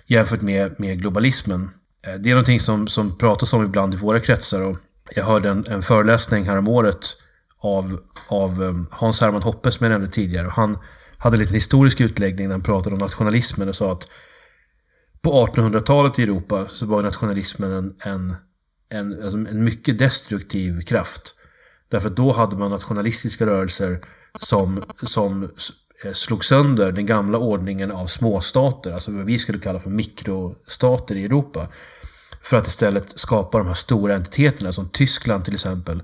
[0.07, 1.71] jämfört med, med globalismen.
[2.07, 4.63] Eh, det är någonting som, som pratas om ibland i våra kretsar.
[4.63, 4.79] Och
[5.15, 7.17] jag hörde en, en föreläsning här om året
[7.59, 10.49] av, av eh, Hans-Herman Hoppe som jag nämnde tidigare.
[10.49, 10.79] Han
[11.19, 14.09] hade en liten historisk utläggning när han pratade om nationalismen och sa att
[15.23, 18.37] på 1800-talet i Europa så var nationalismen en, en,
[18.89, 21.35] en, alltså en mycket destruktiv kraft.
[21.89, 24.01] Därför att då hade man nationalistiska rörelser
[24.41, 25.43] som, som
[26.05, 31.15] eh, slog sönder den gamla ordningen av småstater, alltså vad vi skulle kalla för mikrostater
[31.15, 31.69] i Europa.
[32.43, 36.03] För att istället skapa de här stora entiteterna som Tyskland till exempel.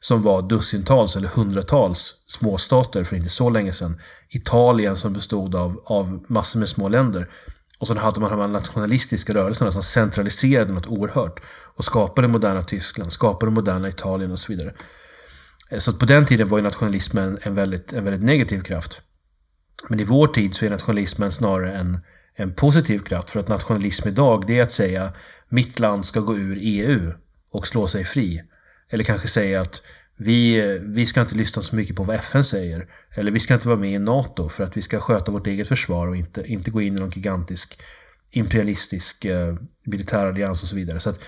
[0.00, 4.00] Som var dussintals eller hundratals småstater för inte så länge sedan.
[4.28, 7.30] Italien som bestod av, av massor med små länder.
[7.78, 11.40] Och sen hade man de här nationalistiska rörelserna som centraliserade något oerhört.
[11.74, 14.74] Och skapade moderna Tyskland, skapade moderna Italien och så vidare.
[15.70, 19.00] Eh, så på den tiden var ju nationalismen en väldigt, en väldigt negativ kraft.
[19.88, 22.00] Men i vår tid så är nationalismen snarare en,
[22.34, 23.30] en positiv kraft.
[23.30, 25.12] För att nationalism idag det är att säga
[25.48, 27.12] mitt land ska gå ur EU
[27.50, 28.42] och slå sig fri.
[28.90, 29.82] Eller kanske säga att
[30.18, 32.86] vi, vi ska inte lyssna så mycket på vad FN säger.
[33.14, 35.68] Eller vi ska inte vara med i NATO för att vi ska sköta vårt eget
[35.68, 37.80] försvar och inte, inte gå in i någon gigantisk
[38.30, 41.00] imperialistisk eh, militärallians och så vidare.
[41.00, 41.20] Så att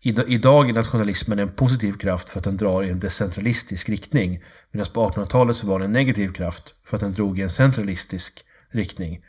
[0.00, 4.42] Idag är nationalismen en positiv kraft för att den drar i en decentralistisk riktning.
[4.72, 7.50] Medan på 1800-talet så var den en negativ kraft för att den drog i en
[7.50, 9.20] centralistisk riktning.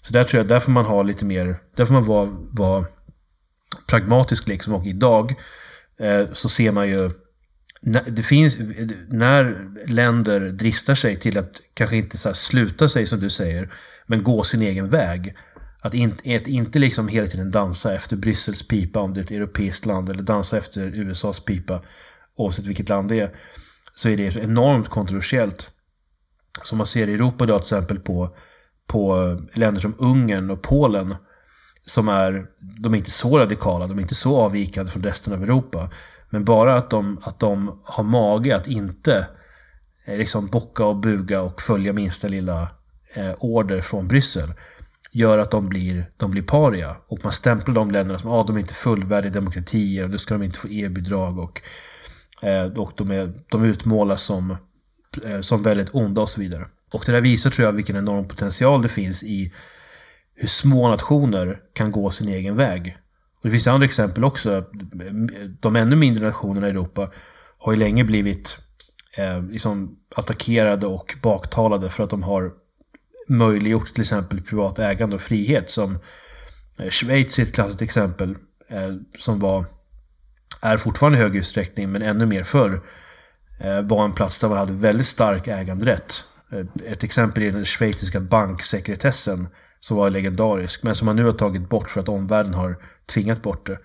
[0.00, 2.86] Så där tror jag, där får man ha lite mer, där får man vara, vara
[3.86, 4.74] pragmatisk liksom.
[4.74, 5.34] Och idag
[5.98, 7.10] eh, så ser man ju,
[8.06, 8.58] det finns,
[9.08, 13.72] när länder dristar sig till att kanske inte så sluta sig som du säger,
[14.06, 15.34] men gå sin egen väg
[15.84, 19.30] att inte, att inte liksom hela tiden dansa efter Bryssels pipa om det är ett
[19.30, 21.82] europeiskt land eller dansa efter USAs pipa
[22.36, 23.30] oavsett vilket land det är.
[23.94, 25.70] Så är det enormt kontroversiellt.
[26.62, 28.36] Som man ser i Europa idag till exempel på,
[28.86, 29.16] på
[29.54, 31.14] länder som Ungern och Polen.
[31.86, 32.46] Som är,
[32.80, 35.90] de är inte så radikala, de är inte så avvikande från resten av Europa.
[36.30, 39.28] Men bara att de, att de har mage att inte
[40.06, 42.68] eh, liksom bocka och buga och följa minsta lilla
[43.14, 44.52] eh, order från Bryssel
[45.12, 46.96] gör att de blir, de blir paria.
[47.08, 50.34] Och man stämplar de länderna som ah, de är inte fullvärdiga demokratier och då ska
[50.34, 51.38] de inte få EU-bidrag.
[51.38, 51.62] Och,
[52.42, 54.56] eh, och de, är, de utmålas som,
[55.24, 56.66] eh, som väldigt onda och så vidare.
[56.92, 59.52] Och det där visar tror jag vilken enorm potential det finns i
[60.34, 62.96] hur små nationer kan gå sin egen väg.
[63.36, 64.64] Och det finns andra exempel också.
[65.60, 67.10] De ännu mindre nationerna i Europa
[67.58, 68.58] har ju länge blivit
[69.16, 72.52] eh, liksom attackerade och baktalade för att de har
[73.28, 75.70] möjliggjort till exempel privat ägande och frihet.
[75.70, 75.98] Som
[76.78, 78.36] eh, Schweiz är ett klassiskt exempel
[78.68, 79.64] eh, som var,
[80.60, 82.82] är fortfarande i hög utsträckning, men ännu mer förr,
[83.60, 86.24] eh, var en plats där man hade väldigt stark äganderätt.
[86.86, 89.48] Ett exempel är den schweiziska banksekretessen
[89.80, 92.76] som var legendarisk, men som man nu har tagit bort för att omvärlden har
[93.06, 93.78] tvingat bort det.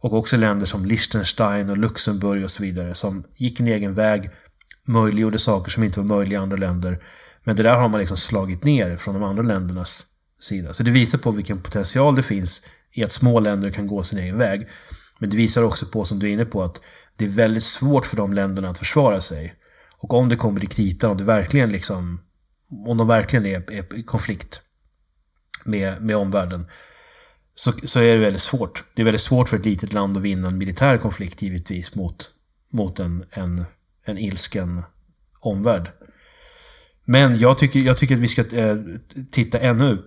[0.00, 4.30] Och också länder som Liechtenstein och Luxemburg och så vidare som gick en egen väg,
[4.84, 7.02] möjliggjorde saker som inte var möjliga i andra länder.
[7.44, 10.06] Men det där har man liksom slagit ner från de andra ländernas
[10.38, 10.74] sida.
[10.74, 14.18] Så det visar på vilken potential det finns i att små länder kan gå sin
[14.18, 14.68] egen väg.
[15.18, 16.80] Men det visar också på, som du är inne på, att
[17.16, 19.54] det är väldigt svårt för de länderna att försvara sig.
[19.98, 22.20] Och om det kommer till kritan, om det verkligen liksom,
[22.86, 24.60] om de verkligen är, är i konflikt
[25.64, 26.66] med, med omvärlden,
[27.54, 28.84] så, så är det väldigt svårt.
[28.94, 32.30] Det är väldigt svårt för ett litet land att vinna en militär konflikt givetvis mot,
[32.72, 33.64] mot en, en,
[34.04, 34.82] en ilsken
[35.40, 35.90] omvärld.
[37.10, 38.76] Men jag tycker, jag tycker att vi ska eh,
[39.30, 39.98] titta ännu,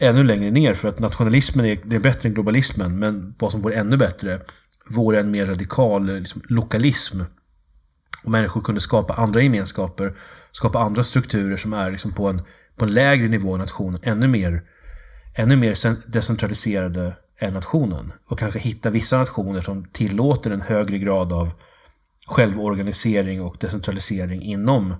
[0.00, 2.98] ännu längre ner för att nationalismen är, det är bättre än globalismen.
[2.98, 4.40] Men vad som vore ännu bättre
[4.88, 7.20] vore en mer radikal liksom, lokalism.
[8.24, 10.14] Och människor kunde skapa andra gemenskaper,
[10.52, 12.42] skapa andra strukturer som är liksom, på, en,
[12.76, 14.00] på en lägre nivå än nationen.
[14.02, 14.62] Ännu mer,
[15.34, 18.12] ännu mer decentraliserade än nationen.
[18.26, 21.50] Och kanske hitta vissa nationer som tillåter en högre grad av
[22.26, 24.94] självorganisering och decentralisering inom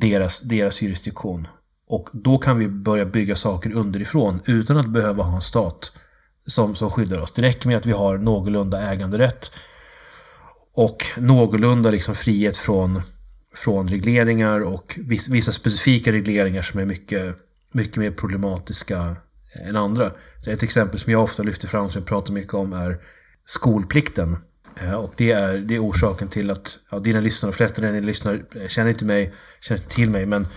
[0.00, 1.48] deras, deras jurisdiktion.
[1.88, 5.98] Och då kan vi börja bygga saker underifrån utan att behöva ha en stat
[6.46, 7.32] som, som skyddar oss.
[7.32, 9.50] Det räcker med att vi har någorlunda äganderätt
[10.74, 13.02] och någorlunda liksom frihet från,
[13.54, 17.36] från regleringar och vissa, vissa specifika regleringar som är mycket,
[17.72, 19.16] mycket mer problematiska
[19.68, 20.12] än andra.
[20.44, 22.98] Så ett exempel som jag ofta lyfter fram, som jag pratar mycket om, är
[23.44, 24.36] skolplikten.
[24.80, 27.92] Eh, och det är, det är orsaken till att ja, dina lyssnare, de flesta av
[27.92, 30.48] dina lyssnare eh, känner inte mig, känner inte till mig, men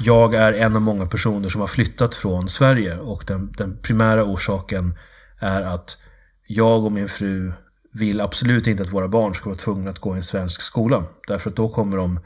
[0.00, 4.24] jag är en av många personer som har flyttat från Sverige och den, den primära
[4.24, 4.98] orsaken
[5.38, 6.02] är att
[6.46, 7.52] jag och min fru
[7.92, 11.04] vill absolut inte att våra barn ska vara tvungna att gå i en svensk skola.
[11.26, 12.20] Därför att då kommer de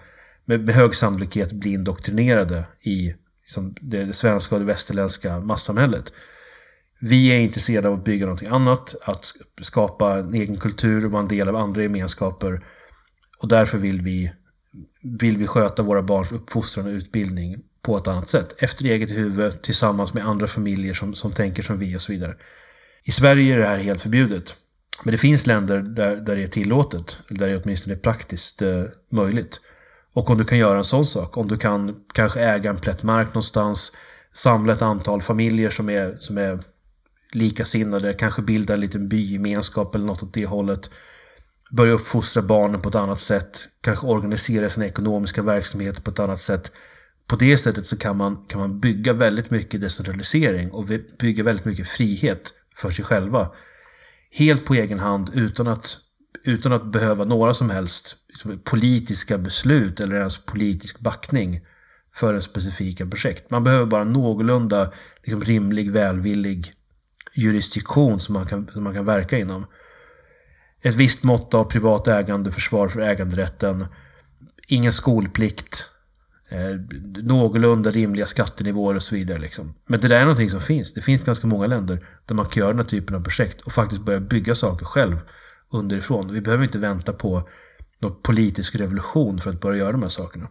[0.45, 6.13] med, med hög sannolikhet bli indoktrinerade i liksom, det, det svenska och det västerländska massamhället.
[7.05, 11.23] Vi är intresserade av att bygga någonting annat, att skapa en egen kultur och vara
[11.23, 12.65] en del av andra gemenskaper.
[13.39, 14.33] Och därför vill vi,
[15.03, 18.55] vill vi sköta våra barns uppfostran och utbildning på ett annat sätt.
[18.59, 22.37] Efter eget huvud, tillsammans med andra familjer som, som tänker som vi och så vidare.
[23.05, 24.57] I Sverige är det här helt förbjudet.
[25.05, 28.85] Men det finns länder där, där det är tillåtet, där det åtminstone är praktiskt eh,
[29.13, 29.61] möjligt.
[30.15, 33.03] Och om du kan göra en sån sak, om du kan kanske äga en plätt
[33.03, 33.93] mark någonstans,
[34.33, 36.72] samla ett antal familjer som är, som är
[37.35, 40.91] likasinnade, kanske bilda en liten bygemenskap eller något åt det hållet.
[41.71, 46.41] Börja uppfostra barnen på ett annat sätt, kanske organisera sina ekonomiska verksamheter på ett annat
[46.41, 46.73] sätt.
[47.27, 50.87] På det sättet så kan man, kan man bygga väldigt mycket decentralisering och
[51.19, 53.51] bygga väldigt mycket frihet för sig själva.
[54.31, 55.97] Helt på egen hand utan att,
[56.45, 61.61] utan att behöva några som helst liksom, politiska beslut eller ens politisk backning
[62.15, 63.51] för en specifika projekt.
[63.51, 64.93] Man behöver bara någorlunda
[65.23, 66.75] liksom, rimlig, välvillig
[67.35, 69.67] jurisdiktion som man, kan, som man kan verka inom.
[70.83, 73.87] Ett visst mått av privat ägande, försvar för äganderätten,
[74.69, 75.89] ingen skolplikt,
[76.49, 76.81] eh,
[77.23, 79.39] någorlunda rimliga skattenivåer och så vidare.
[79.39, 79.75] Liksom.
[79.87, 80.95] Men det där är någonting som finns.
[80.95, 83.73] Det finns ganska många länder där man kan göra den här typen av projekt och
[83.73, 85.21] faktiskt börja bygga saker själv
[85.71, 86.33] underifrån.
[86.33, 87.49] Vi behöver inte vänta på
[87.99, 90.49] någon politisk revolution för att börja göra de här sakerna.